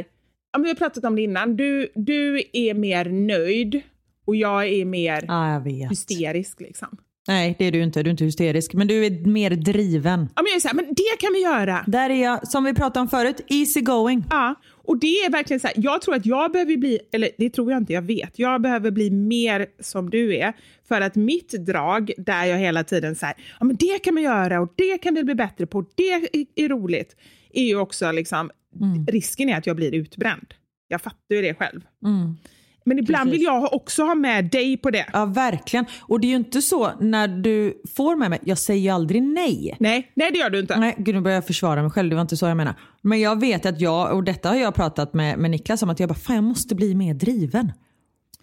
[0.52, 3.80] ja, men vi har pratat om det innan, du, du är mer nöjd
[4.24, 6.96] och jag är mer Ja, jag hysterisk liksom.
[7.31, 8.03] Nej, det är du inte.
[8.03, 8.74] Du är inte hysterisk.
[8.74, 10.28] Men du är mer driven.
[10.37, 11.85] Ja, men jag är så här, men det kan vi göra.
[11.87, 14.24] Där är jag, som vi pratade om förut, easy going.
[14.31, 14.55] Ja,
[14.85, 17.70] och det är verkligen så här, jag tror att jag behöver bli, eller det tror
[17.70, 20.53] jag inte, jag vet, jag behöver bli mer som du är.
[20.89, 24.22] För att mitt drag, där jag hela tiden så här, ja men det kan man
[24.22, 27.16] göra och det kan vi bli bättre på, det är, är roligt,
[27.53, 28.51] är ju också liksom,
[29.09, 30.55] risken är att jag blir utbränd.
[30.89, 31.81] Jag fattar ju det själv.
[32.85, 35.07] Men ibland vill jag också ha med dig på det.
[35.12, 35.87] Ja, verkligen.
[36.01, 39.22] Och det är ju inte så när du får med mig, jag säger ju aldrig
[39.22, 39.76] nej.
[39.81, 40.76] Nej, nej det gör du inte.
[40.76, 42.74] Nej, gud nu börjar jag försvara mig själv, det var inte så jag menar.
[43.03, 46.01] Men jag vet att jag, och detta har jag pratat med, med Niklas om, att
[46.01, 47.72] jag bara, fan jag måste bli mer driven.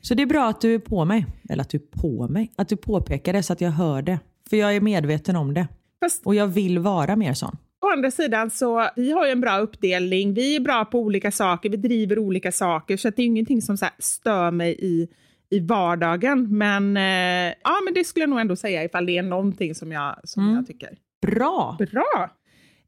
[0.01, 2.51] Så det är bra att du är på mig, eller att du är på mig,
[2.55, 4.19] att du påpekar det så att jag hör det.
[4.49, 5.67] För jag är medveten om det.
[5.99, 7.57] Fast Och jag vill vara mer sån.
[7.87, 11.31] Å andra sidan så, vi har ju en bra uppdelning, vi är bra på olika
[11.31, 15.07] saker, vi driver olika saker, så det är ingenting som så här stör mig i,
[15.49, 16.57] i vardagen.
[16.57, 19.91] Men, eh, ja, men det skulle jag nog ändå säga ifall det är någonting som
[19.91, 20.97] jag, som jag tycker.
[21.21, 21.77] Bra!
[21.91, 22.35] Bra!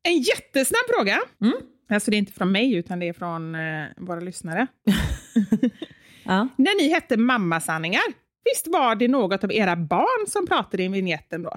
[0.03, 1.19] En jättesnabb fråga.
[1.89, 4.67] Alltså det är inte från mig, utan det är från eh, våra lyssnare.
[6.23, 6.47] Ja.
[6.55, 8.03] När ni hette Mammasanningar,
[8.45, 11.51] visst var det något av era barn som pratade i vignetten då?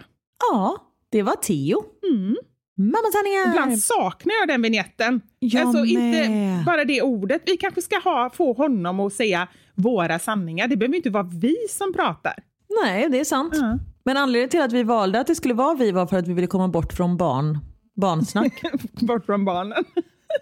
[0.50, 0.76] ja,
[1.10, 1.84] det var Theo.
[2.12, 2.36] Mm.
[2.76, 3.48] Mammasanningar!
[3.48, 5.20] Ibland saknar jag den vignetten.
[5.38, 6.64] Jag alltså inte med.
[6.64, 7.42] bara det ordet.
[7.46, 10.68] Vi kanske ska ha, få honom att säga våra sanningar.
[10.68, 12.34] Det behöver inte vara vi som pratar.
[12.84, 13.54] Nej, det är sant.
[13.56, 13.78] Ja.
[14.04, 16.32] Men anledningen till att vi valde att det skulle vara vi var för att vi
[16.32, 17.58] ville komma bort från barn,
[17.96, 18.62] barnsnack.
[19.00, 19.84] bort från barnen.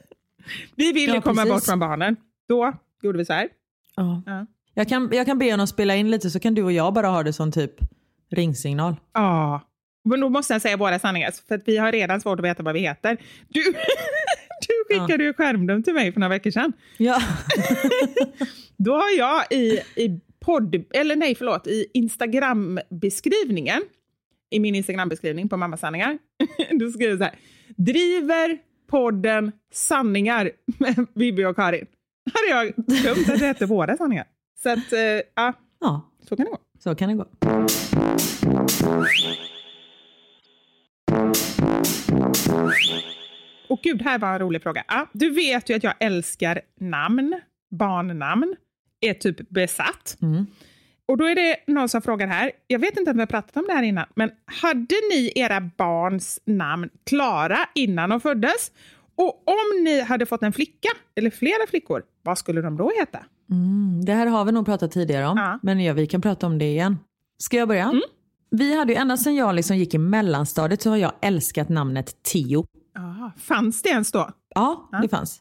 [0.76, 1.53] vi ville Ja, komma precis.
[1.53, 2.16] bort från barnen.
[2.49, 2.72] Då
[3.03, 3.49] gjorde vi så här.
[3.97, 4.22] Ja.
[4.26, 4.47] Ja.
[4.74, 7.07] Jag, kan, jag kan be honom spela in lite så kan du och jag bara
[7.09, 7.72] ha det som typ
[8.31, 8.97] ringsignal.
[9.14, 9.61] Ja.
[10.05, 12.63] Men då måste jag säga våra sanningar, för att vi har redan svårt att veta
[12.63, 13.17] vad vi heter.
[13.49, 13.63] Du,
[14.69, 16.73] du skickade ju skärmdump till mig för några veckor sedan.
[16.97, 17.23] Ja.
[18.77, 23.83] Då har jag i, i podd, eller nej förlåt, i Instagram-beskrivningen
[24.51, 26.19] i min Instagram-beskrivning på Mammasanningar.
[26.71, 27.35] du skriver så här.
[27.77, 28.59] Driver
[28.91, 31.87] podden Sanningar med Bibi och Karin.
[32.35, 34.25] hade jag glömt att det hette Våra sanningar.
[34.63, 34.93] Så att,
[35.35, 36.59] ja, Ja, så kan det gå.
[36.79, 37.27] så kan det gå.
[43.68, 44.85] Och gud, här var en rolig fråga.
[44.89, 48.55] Ja, du vet ju att jag älskar namn, barnnamn,
[49.01, 50.16] är typ besatt.
[50.22, 50.47] Mm.
[51.07, 53.57] Och då är det någon som frågar här, jag vet inte om vi har pratat
[53.57, 54.31] om det här innan, men
[54.62, 58.72] hade ni era barns namn klara innan de föddes?
[59.14, 63.18] Och om ni hade fått en flicka, eller flera flickor, vad skulle de då heta?
[63.51, 65.59] Mm, det här har vi nog pratat tidigare om, Ja.
[65.62, 66.99] men ja, vi kan prata om det igen.
[67.39, 67.93] Ska jag börja?
[68.51, 72.23] Vi hade ju ända sedan jag liksom gick i mellanstadiet så har jag älskat namnet
[72.23, 72.65] Tio.
[72.99, 74.31] Ah, fanns det ens då?
[74.55, 75.41] Ja, det fanns.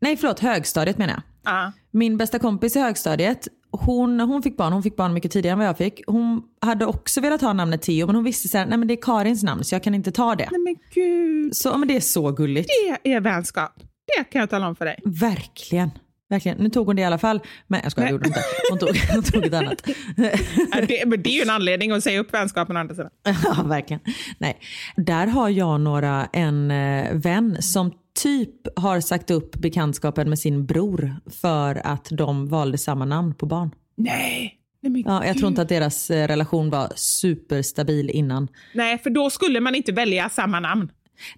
[0.00, 1.22] Nej, förlåt, högstadiet menar jag.
[1.54, 1.72] Ja.
[1.90, 5.58] Min bästa kompis i högstadiet, hon, hon fick barn, hon fick barn mycket tidigare än
[5.58, 6.00] vad jag fick.
[6.06, 8.94] Hon hade också velat ha namnet Tio men hon visste så här, nej men det
[8.94, 10.48] är Karins namn så jag kan inte ta det.
[10.52, 12.68] Nej men gud, Så men det är så gulligt.
[13.02, 13.72] det är vänskap.
[14.16, 15.00] Det kan jag tala om för dig.
[15.04, 15.90] Verkligen.
[16.34, 16.58] Verkligen.
[16.58, 17.40] Nu tog hon det i alla fall.
[17.66, 18.42] Men jag skojar, det gjorde hon inte.
[18.70, 19.82] Hon tog, hon tog ett annat.
[20.88, 23.10] Det, men det är ju en anledning att säga upp vänskapen å andra sidan.
[23.44, 24.00] ja, verkligen.
[24.38, 24.60] Nej.
[24.96, 30.66] Där har jag några, en eh, vän som typ har sagt upp bekantskapen med sin
[30.66, 33.70] bror för att de valde samma namn på barn.
[33.96, 34.60] Nej.
[35.04, 38.48] Ja, jag tror inte att deras eh, relation var superstabil innan.
[38.74, 40.88] Nej, för då skulle man inte välja samma namn.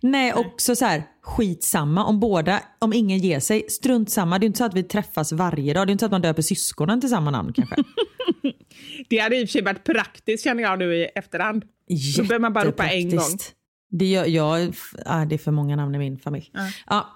[0.00, 4.38] Nej, också så här, skitsamma om båda, om ingen ger sig, strunt samma.
[4.38, 5.86] Det är inte så att vi träffas varje dag.
[5.86, 7.76] Det är inte så att man döper syskonen till samma namn kanske.
[9.08, 11.64] Det hade i och för sig varit praktiskt känner jag nu i efterhand.
[12.16, 13.38] Då behöver man bara ropa en gång.
[13.98, 14.74] Det, gör, jag,
[15.06, 16.50] ah, det är för många namn i min familj.
[16.86, 17.06] Ja.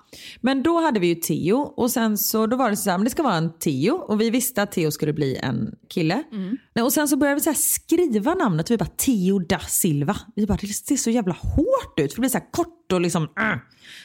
[0.41, 3.05] Men då hade vi ju Theo och sen så då var det så här, men
[3.05, 6.23] det ska vara en Theo och vi visste att Theo skulle bli en kille.
[6.33, 6.57] Mm.
[6.75, 10.17] Nej, Och sen så började vi så skriva namnet och vi bara Theo da Silva.
[10.37, 13.23] Vi bara det ser så jävla hårt ut för det blir så kort och liksom
[13.23, 13.59] äh.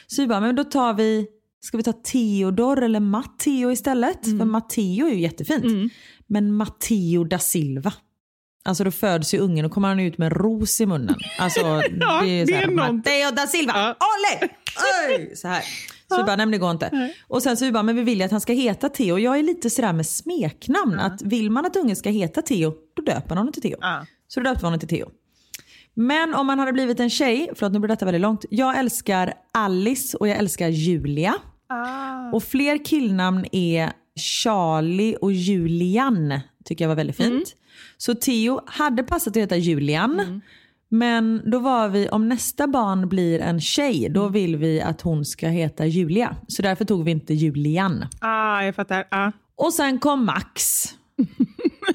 [0.06, 1.26] Så vi bara men då tar vi,
[1.60, 4.26] ska vi ta Theodor eller Matteo istället?
[4.26, 4.38] Mm.
[4.38, 5.64] För Matteo är ju jättefint.
[6.26, 7.92] Men Matteo da Silva.
[8.66, 11.16] Alltså då föds ju ungen och kommer han ut med en ros i munnen.
[11.38, 11.60] Alltså
[12.00, 12.66] Ja, det är, så här.
[12.70, 13.96] Matteo da Silva, Ja.
[14.40, 14.50] ole!
[15.08, 15.36] Oj!
[15.36, 15.62] Så här.
[16.08, 17.10] Så vi bara, nej men det går inte.
[17.28, 19.18] Och sen så vi bara, men vi vill ju att han ska heta Theo.
[19.18, 20.98] Jag är lite sådär med smeknamn.
[20.98, 23.76] Att vill man att ungen ska heta Theo, då döper man honom till Theo.
[23.80, 24.06] Ja.
[24.28, 25.08] Så då döpte vi honom till Theo.
[25.94, 28.44] Men om man hade blivit en tjej, förlåt nu blir detta väldigt långt.
[28.50, 31.34] Jag älskar Alice och jag älskar Julia.
[31.68, 32.30] Ah.
[32.32, 36.40] Och fler killnamn är Charlie och Julian.
[36.64, 37.56] Tycker jag var väldigt fint.
[37.96, 40.40] Så Theo hade passat att heta Julian.
[40.88, 45.24] Men då var vi, om nästa barn blir en tjej, då vill vi att hon
[45.24, 46.36] ska heta Julia.
[46.48, 48.04] Så därför tog vi inte Julian.
[48.20, 49.04] Ah, jag fattar.
[49.10, 49.32] Ah.
[49.56, 50.84] Och sen kom Max.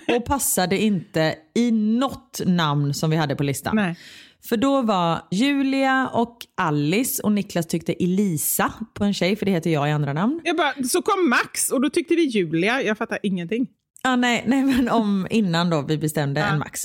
[0.16, 3.76] och passade inte i något namn som vi hade på listan.
[3.76, 3.96] Nej.
[4.44, 9.52] För då var Julia och Alice och Niklas tyckte Elisa på en tjej, för det
[9.52, 10.42] heter jag i andra namn.
[10.44, 12.82] Jag bara, så kom Max och då tyckte vi Julia.
[12.82, 13.68] Jag fattar ingenting.
[14.04, 16.82] Ja, nej, nej, men om innan då vi bestämde en Max.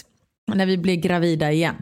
[0.55, 1.75] När vi blev gravida igen.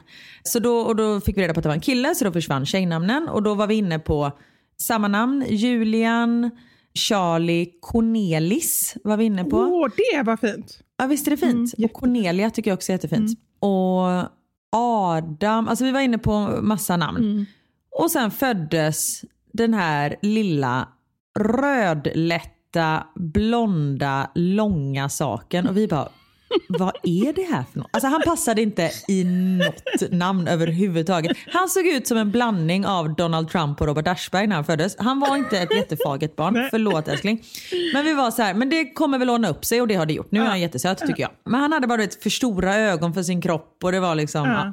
[0.43, 2.33] Så då, och då fick vi reda på att det var en kille, så då
[2.33, 3.29] försvann tjejnamnen.
[3.29, 4.33] Och då var vi inne på
[4.81, 6.51] samma namn, Julian,
[6.95, 9.57] Charlie, Cornelis var vi inne på.
[9.57, 10.81] Åh, det var fint.
[10.97, 11.75] Ja visst är det fint?
[11.85, 13.39] och Cornelia tycker jag också är jättefint.
[13.61, 14.29] Och
[14.73, 17.47] Adam, alltså vi var inne på massa namn.
[17.91, 20.89] Och sen föddes den här lilla
[22.75, 25.69] rödlätta, blonda, långa saken.
[25.69, 26.09] Och vi bara,
[26.69, 27.89] vad är det här för något?
[27.93, 31.37] Alltså han passade inte i något namn överhuvudtaget.
[31.53, 34.97] Han såg ut som en blandning av Donald Trump och Robert Aschberg när han föddes.
[34.99, 37.43] Han var inte ett jättefagert barn, förlåt älskling.
[37.95, 40.07] Men vi var så här, men det kommer väl ordna upp sig och det har
[40.07, 40.31] det gjort.
[40.31, 41.31] Nu är han jättesöt tycker jag.
[41.45, 44.49] Men han hade bara ett för stora ögon för sin kropp och det var liksom...
[44.49, 44.73] Ja.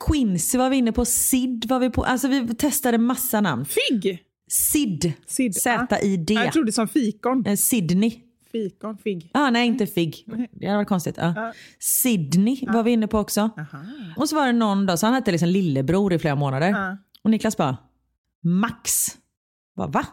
[0.00, 2.04] Quincy var vi inne på, Sid var vi på.
[2.04, 3.64] Alltså vi testade massa namn.
[3.64, 4.25] Figg.
[4.48, 5.12] Sid.
[5.26, 6.34] Sid, Z-I-D.
[6.34, 7.46] Jag trodde som fikon.
[7.46, 8.20] Eh, Sydney.
[8.52, 9.30] Fikon, figg.
[9.34, 10.24] Ah, nej, inte Fig.
[10.52, 11.14] Det hade varit konstigt.
[11.18, 11.52] Ja.
[11.78, 13.50] Sydney var vi inne på också.
[14.16, 16.98] Och så var det någon då, så han hette liksom lillebror i flera månader.
[17.22, 17.76] Och Niklas bara,
[18.42, 19.08] Max.
[19.76, 20.06] Jag bara, va?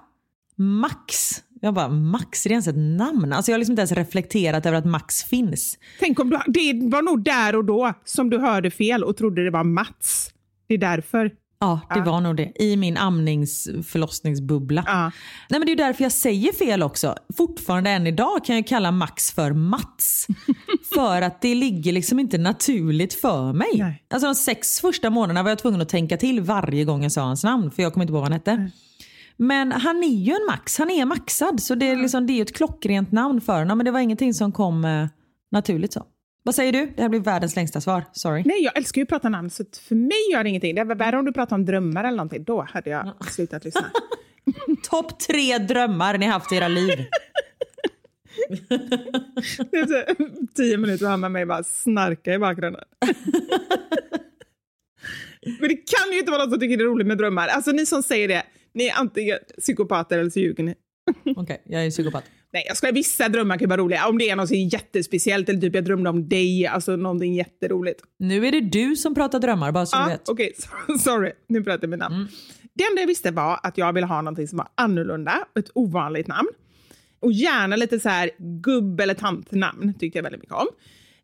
[0.55, 1.41] Max?
[1.61, 3.33] Jag bara, Max, är det ens ett namn?
[3.33, 5.77] Alltså jag har liksom inte ens reflekterat över att Max finns.
[5.99, 9.43] Tänk om du, det var nog där och då som du hörde fel och trodde
[9.43, 10.33] det var Mats.
[10.67, 11.31] Det är därför.
[11.63, 12.51] Ja, det var nog det.
[12.55, 14.83] I min amningsförlossningsbubbla.
[14.87, 15.11] Ja.
[15.49, 17.15] Nej, men det är därför jag säger fel också.
[17.37, 20.27] Fortfarande än idag kan jag kalla Max för Mats.
[20.95, 23.67] för att det ligger liksom inte naturligt för mig.
[23.73, 24.03] Nej.
[24.13, 27.21] Alltså de sex första månaderna var jag tvungen att tänka till varje gång jag sa
[27.21, 27.71] hans namn.
[27.71, 28.71] För jag kommer inte ihåg vad han hette.
[29.37, 30.77] Men han är ju en Max.
[30.77, 31.59] Han är maxad.
[31.61, 33.77] Så det är, liksom, det är ett klockrent namn för honom.
[33.77, 35.07] Men det var ingenting som kom eh,
[35.51, 36.05] naturligt så.
[36.45, 36.93] Vad säger du?
[36.95, 38.03] Det här blir världens längsta svar.
[38.11, 38.43] Sorry.
[38.45, 40.75] Nej, jag älskar ju att prata namn, så för mig gör det ingenting.
[40.75, 42.43] Det var värre om du pratade om drömmar eller någonting.
[42.43, 43.85] Då hade jag slutat lyssna.
[44.89, 46.95] Topp tre drömmar ni haft i era liv.
[50.55, 52.83] Tio minuter hör man mig bara snarka i bakgrunden.
[55.59, 57.47] Men det kan ju inte vara någon som tycker det är roligt med drömmar.
[57.47, 60.75] Alltså ni som säger det, ni är antingen psykopater eller så ljuger ni.
[61.21, 62.23] Okej, okay, jag är psykopat.
[62.53, 64.07] Nej, jag ska vissa drömmar kan vara roliga.
[64.07, 68.01] Om det är något jättespeciellt eller typ jag drömde om dig, alltså någonting jätteroligt.
[68.19, 70.29] Nu är det du som pratar drömmar, bara så ah, du vet.
[70.29, 70.53] Okej,
[70.85, 70.97] okay.
[70.99, 71.31] sorry.
[71.47, 72.15] Nu pratar jag med namn.
[72.15, 72.27] Mm.
[72.73, 76.27] Det enda jag visste var att jag ville ha någonting som var annorlunda, ett ovanligt
[76.27, 76.49] namn.
[77.19, 78.31] Och gärna lite så här
[78.61, 80.67] gubb eller tantnamn tyckte jag väldigt mycket om.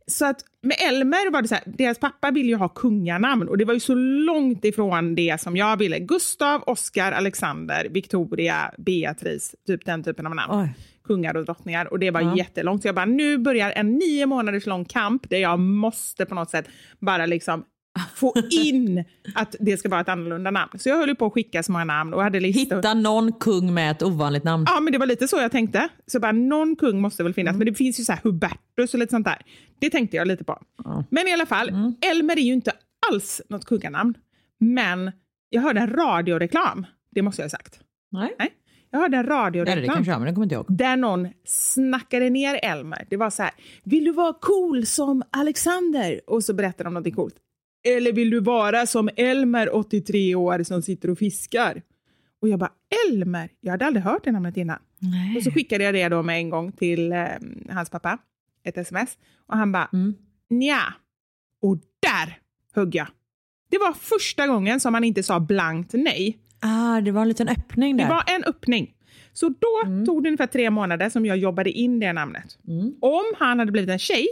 [0.09, 3.57] Så att med Elmer var det så här, deras pappa ville ju ha kunganamn och
[3.57, 5.99] det var ju så långt ifrån det som jag ville.
[5.99, 10.53] Gustav, Oscar, Alexander, Victoria, Beatrice, typ den typen av namn.
[10.61, 10.73] Oj.
[11.03, 12.37] Kungar och drottningar och det var ja.
[12.37, 12.81] jättelångt.
[12.81, 16.49] Så jag bara, nu börjar en nio månaders lång kamp där jag måste på något
[16.49, 16.67] sätt
[16.99, 17.63] bara liksom
[18.19, 19.03] få in
[19.35, 20.71] att det ska vara ett annorlunda namn.
[20.79, 22.75] Så jag höll på att skicka så många namn och hade listor.
[22.75, 24.65] Hitta någon kung med ett ovanligt namn.
[24.67, 25.89] Ja, men det var lite så jag tänkte.
[26.07, 27.59] Så bara någon kung måste väl finnas, mm.
[27.59, 29.41] men det finns ju så här Hubertus och lite sånt där.
[29.79, 30.61] Det tänkte jag lite på.
[30.85, 31.03] Mm.
[31.09, 31.95] Men i alla fall, mm.
[32.11, 32.71] Elmer är ju inte
[33.11, 34.13] alls något kunganamn.
[34.57, 35.11] Men
[35.49, 37.79] jag hörde en radioreklam, det måste jag ha sagt.
[38.11, 38.35] Nej.
[38.39, 38.53] Nej.
[38.91, 40.65] Jag hörde en radioreklam det kanske jag, men det kommer inte ihåg.
[40.69, 43.05] där någon snackade ner Elmer.
[43.09, 43.51] Det var så här,
[43.83, 46.21] vill du vara cool som Alexander?
[46.27, 47.35] Och så berättade de något coolt.
[47.83, 51.81] Eller vill du vara som Elmer, 83 år, som sitter och fiskar?
[52.41, 52.71] Och jag bara,
[53.07, 53.49] Elmer?
[53.59, 54.79] Jag hade aldrig hört det namnet innan.
[54.99, 55.37] Nej.
[55.37, 57.25] Och så skickade jag det då med en gång till eh,
[57.69, 58.17] hans pappa,
[58.63, 59.17] ett sms.
[59.47, 60.15] Och han bara, mm.
[60.49, 60.93] nja.
[61.61, 62.37] Och där
[62.75, 63.07] högg jag.
[63.69, 66.37] Det var första gången som han inte sa blankt nej.
[66.59, 68.03] Ah, det var en liten öppning där.
[68.03, 68.93] Det var en öppning.
[69.33, 70.05] Så då mm.
[70.05, 72.57] tog det ungefär tre månader som jag jobbade in det namnet.
[72.67, 72.93] Mm.
[73.01, 74.27] Om han hade blivit en tjej,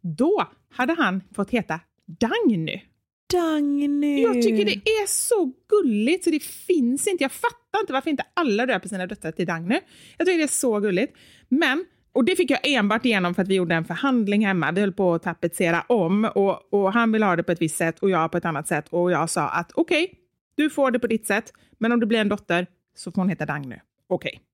[0.00, 2.82] då hade han fått heta Dagny.
[3.32, 4.22] Dagny!
[4.22, 7.24] Jag tycker det är så gulligt så det finns inte.
[7.24, 9.80] Jag fattar inte varför inte alla döper sina döttrar till Dagny.
[10.18, 11.16] Jag tycker det är så gulligt.
[11.48, 14.72] Men, och det fick jag enbart igenom för att vi gjorde en förhandling hemma.
[14.72, 17.76] Vi höll på att tapetsera om och, och han ville ha det på ett visst
[17.76, 18.88] sätt och jag på ett annat sätt.
[18.90, 20.16] Och jag sa att okej, okay,
[20.54, 23.28] du får det på ditt sätt, men om det blir en dotter så får hon
[23.28, 23.76] heta Dagny.
[24.06, 24.30] Okej.
[24.34, 24.51] Okay.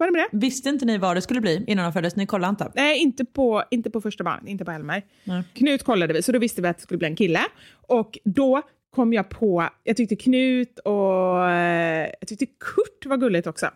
[0.00, 0.46] Var det med det.
[0.46, 2.16] Visste inte ni vad det skulle bli innan de föddes?
[2.16, 2.72] Ni kollade inte?
[2.74, 5.02] Nej, inte på, inte på första barnet, inte på Elmer.
[5.24, 5.42] Nej.
[5.52, 7.40] Knut kollade vi, så då visste vi att det skulle bli en kille.
[7.70, 13.46] Och då kom jag på, jag tyckte Knut och eh, jag tyckte Kurt var gulligt
[13.46, 13.70] också.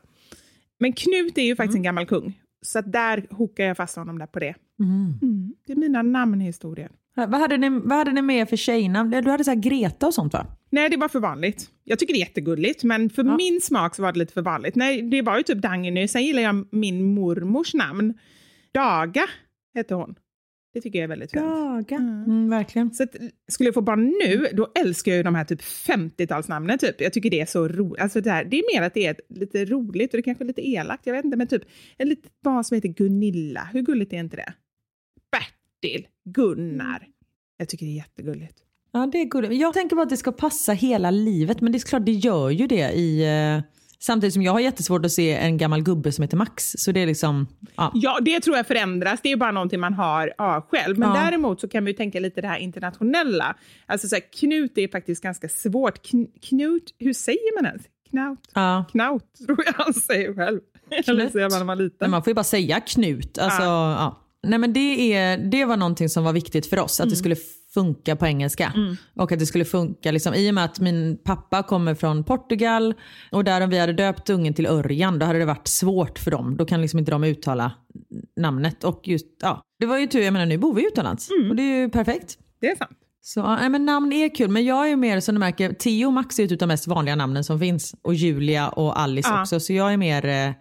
[0.80, 1.80] Men Knut är ju faktiskt mm.
[1.80, 4.54] en gammal kung, så där hokar jag fast honom där på det.
[4.80, 5.12] Mm.
[5.22, 6.90] Mm, det är mina namnhistorier.
[7.14, 9.10] Vad hade ni, vad hade ni med för tjejnamn?
[9.10, 10.46] Du hade så här Greta och sånt va?
[10.70, 11.70] Nej, det var för vanligt.
[11.84, 13.36] Jag tycker det är jättegulligt, men för ja.
[13.36, 14.74] min smak så var det lite för vanligt.
[14.74, 16.08] Nej, det var ju typ Dagny.
[16.08, 18.14] Sen gillar jag min mormors namn.
[18.72, 19.26] Daga
[19.74, 20.14] hette hon.
[20.74, 21.44] Det tycker jag är väldigt fint.
[21.44, 21.96] Daga.
[21.96, 22.24] Mm.
[22.24, 22.94] Mm, verkligen.
[22.94, 23.16] Så att,
[23.48, 26.78] skulle jag få barn nu, då älskar jag ju de här typ 50-talsnamnen.
[26.78, 27.00] Typ.
[27.00, 28.00] Jag tycker det är så roligt.
[28.00, 30.68] Alltså det, det är mer att det är lite roligt och det kanske är lite
[30.68, 31.06] elakt.
[31.06, 31.62] Jag vet inte, men typ
[31.98, 33.68] ett litet barn som heter Gunilla.
[33.72, 34.54] Hur gulligt är inte det?
[35.84, 37.06] Bertil, Gunnar.
[37.56, 38.58] Jag tycker det är jättegulligt.
[38.92, 39.54] Ja, det är gulligt.
[39.54, 42.50] Jag tänker bara att det ska passa hela livet, men det är klart det gör
[42.50, 43.22] ju det i...
[43.22, 43.62] Eh,
[43.98, 46.74] samtidigt som jag har jättesvårt att se en gammal gubbe som heter Max.
[46.78, 47.46] Så det är liksom...
[47.76, 49.20] Ja, ja det tror jag förändras.
[49.22, 50.98] Det är bara någonting man har ja, själv.
[50.98, 51.14] Men ja.
[51.14, 53.56] däremot så kan vi tänka lite det här internationella.
[53.86, 56.02] Alltså så här, Knut är faktiskt ganska svårt.
[56.02, 57.82] Kn Knut, hur säger man ens?
[58.10, 58.50] Knaut?
[58.54, 58.84] Ja.
[58.90, 60.60] Knaut, tror jag han säger själv.
[61.06, 62.10] Eller säger man när man liten.
[62.10, 63.38] man får ju bara säga Knut.
[63.38, 64.23] Alltså, ja.
[64.44, 67.00] Nej, men det, är, det var någonting som var viktigt för oss.
[67.00, 67.10] Att mm.
[67.10, 67.36] det skulle
[67.74, 68.72] funka på engelska.
[68.76, 68.96] Mm.
[69.16, 72.94] Och att det skulle funka, liksom, i och med att min pappa kommer från Portugal
[73.32, 76.30] och där om vi hade döpt ungen till Örjan då hade det varit svårt för
[76.30, 76.56] dem.
[76.56, 77.72] Då kan liksom inte de uttala
[78.36, 78.84] namnet.
[78.84, 81.50] Och just, ja, det var ju tur, jag menar nu bor vi utomlands mm.
[81.50, 82.38] och det är ju perfekt.
[82.60, 82.98] Det är sant.
[83.20, 86.12] Så, ja, men namn är kul, men jag är mer som du märker, Theo och
[86.12, 87.94] Max är ett av de mest vanliga namnen som finns.
[88.02, 89.40] Och Julia och Alice ja.
[89.40, 90.52] också, så jag är mer eh,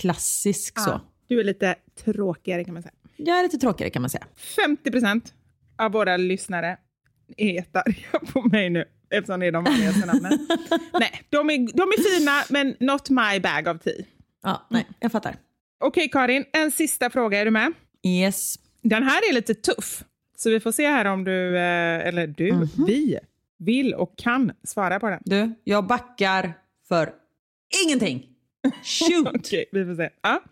[0.00, 0.82] klassisk ja.
[0.82, 1.00] så.
[1.28, 2.92] Du är lite tråkigare kan man säga.
[3.16, 4.26] Jag är lite tråkigare kan man säga.
[4.56, 5.34] 50 procent
[5.78, 6.76] av våra lyssnare
[7.36, 10.48] är jättearga på mig nu eftersom det är de vanligaste namnen.
[11.00, 14.04] nej, de är, de är fina men not my bag of tea.
[14.42, 15.36] Ja, nej, jag fattar.
[15.80, 17.40] Okej Karin, en sista fråga.
[17.40, 17.72] Är du med?
[18.02, 18.58] Yes.
[18.82, 20.04] Den här är lite tuff,
[20.36, 22.86] så vi får se här om du, eh, eller du, mm -hmm.
[22.86, 23.18] vi,
[23.58, 25.20] vill och kan svara på den.
[25.24, 26.52] Du, jag backar
[26.88, 27.12] för
[27.84, 28.28] ingenting.
[28.82, 29.28] Shoot!
[29.34, 30.10] Okej, vi får se.
[30.22, 30.42] Ja.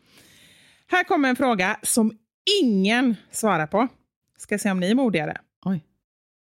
[0.86, 2.18] Här kommer en fråga som
[2.62, 3.88] ingen svarar på.
[4.38, 5.40] Ska se om ni är modigare.
[5.64, 5.84] Oj.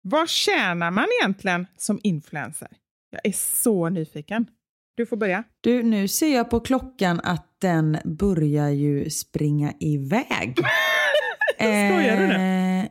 [0.01, 2.67] Vad tjänar man egentligen som influencer?
[3.11, 4.47] Jag är så nyfiken.
[4.95, 5.43] Du får börja.
[5.61, 10.57] Du, nu ser jag på klockan att den börjar ju springa iväg.
[11.57, 12.79] Skojar du nu?
[12.79, 12.85] Eh,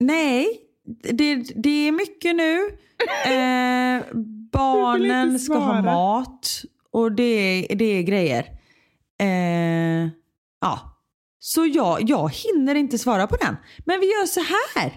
[0.00, 0.60] Nej,
[1.12, 2.58] det, det är mycket nu.
[3.24, 4.02] Eh,
[4.52, 8.46] barnen ska ha mat och det, det är grejer.
[9.20, 10.08] Eh,
[10.60, 10.89] ja.
[11.42, 13.56] Så jag, jag hinner inte svara på den.
[13.84, 14.92] Men vi gör så här.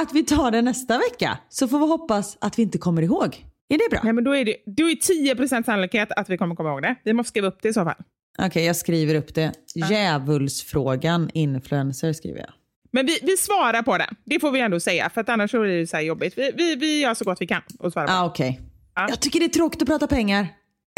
[0.00, 1.38] Att vi tar det nästa vecka.
[1.48, 3.46] Så får vi hoppas att vi inte kommer ihåg.
[3.68, 4.00] Är det bra?
[4.04, 6.96] Nej, men då är det då är 10% sannolikhet att vi kommer komma ihåg det.
[7.04, 7.94] Vi måste skriva upp det i så fall.
[8.38, 9.52] Okej, jag skriver upp det.
[9.74, 12.50] Djävulsfrågan influencer skriver jag.
[12.90, 14.16] Men vi, vi svarar på den.
[14.24, 16.38] Det får vi ändå säga, för att annars blir det så här jobbigt.
[16.38, 18.24] Vi, vi, vi gör så gott vi kan och svarar på Ah, den.
[18.26, 18.60] Okej.
[18.94, 19.06] Ja.
[19.08, 20.46] Jag tycker det är tråkigt att prata pengar.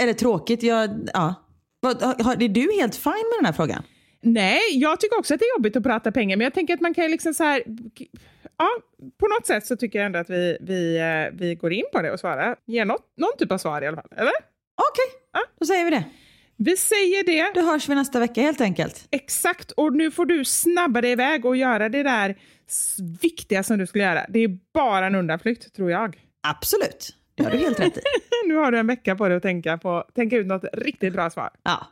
[0.02, 1.34] Eller tråkigt, jag, ja.
[2.40, 3.82] Är du helt fine med den här frågan?
[4.24, 6.80] Nej, jag tycker också att det är jobbigt att prata pengar, men jag tänker att
[6.80, 7.62] man kan liksom så här...
[8.58, 8.68] Ja,
[9.20, 12.02] på något sätt så tycker jag ändå att vi, vi, eh, vi går in på
[12.02, 12.56] det och svarar.
[12.66, 14.10] Ger något, någon typ av svar i alla fall.
[14.16, 14.32] Eller?
[14.90, 15.40] Okej, Ja.
[15.60, 16.04] då säger vi det.
[16.56, 17.60] Vi säger det.
[17.60, 19.06] Då hörs vi nästa vecka helt enkelt.
[19.10, 22.36] Exakt, och nu får du snabba dig iväg och göra det där
[23.22, 24.26] viktiga som du skulle göra.
[24.28, 26.16] Det är bara en undanflykt, tror jag.
[26.48, 28.00] Absolut, det har du helt rätt i.
[28.48, 31.30] Nu har du en vecka på dig att tänka, på, tänka ut något riktigt bra
[31.30, 31.50] svar.
[31.62, 31.86] Ja.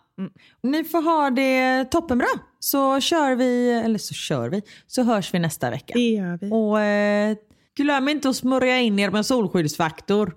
[0.63, 2.27] Ni får ha det toppenbra.
[2.59, 5.95] Så kör vi, eller så kör vi, så hörs vi nästa vecka.
[5.95, 6.51] Det gör vi.
[6.51, 7.37] Och eh,
[7.77, 10.35] glöm inte att smörja in er med solskyddsfaktor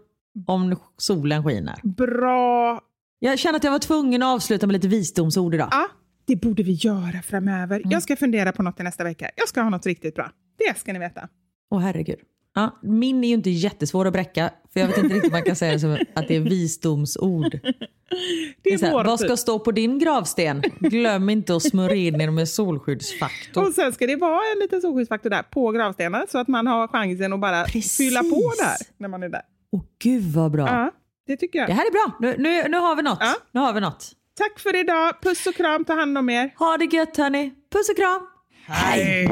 [0.48, 1.80] om solen skiner.
[1.84, 2.82] Bra.
[3.20, 5.68] Jag känner att jag var tvungen att avsluta med lite visdomsord idag.
[5.72, 5.88] Ja,
[6.26, 7.82] det borde vi göra framöver.
[7.86, 9.30] Jag ska fundera på något i nästa vecka.
[9.36, 10.32] Jag ska ha något riktigt bra.
[10.58, 11.30] Det ska ni veta.
[11.72, 12.20] Åh herregud.
[12.56, 15.44] Ja, min är ju inte jättesvår att bräcka, för jag vet inte riktigt om man
[15.44, 17.60] kan säga det som att det är visdomsord.
[18.10, 18.18] Det
[18.64, 20.62] Det är är så här, vad ska stå på din gravsten?
[20.80, 23.68] Glöm inte att smörja in er med solskyddsfaktor.
[23.68, 26.88] Och sen ska det vara en liten solskyddsfaktor där på gravstenen så att man har
[26.88, 27.98] chansen att bara Precis.
[27.98, 29.42] fylla på där när man är där.
[29.72, 30.68] Åh gud vad bra.
[30.68, 30.92] Ja,
[31.28, 31.68] det tycker jag.
[31.70, 32.18] Det här är bra.
[32.20, 33.18] Nu, nu, nu har vi något.
[33.22, 33.34] Ja.
[33.52, 34.12] Nu har vi något.
[34.38, 35.22] Tack för idag.
[35.22, 35.86] Puss och kram.
[35.86, 36.54] Ta hand om er.
[36.58, 37.52] Ha det gött hörni.
[37.74, 38.22] Puss och kram.
[38.68, 39.30] Hej.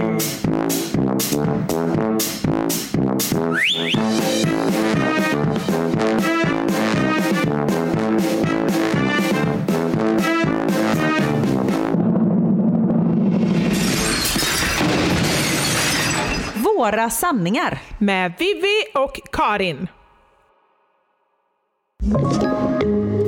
[16.55, 17.81] Våra sanningar.
[17.99, 19.87] Med Vivi och Karin.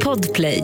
[0.04, 0.64] Podplay.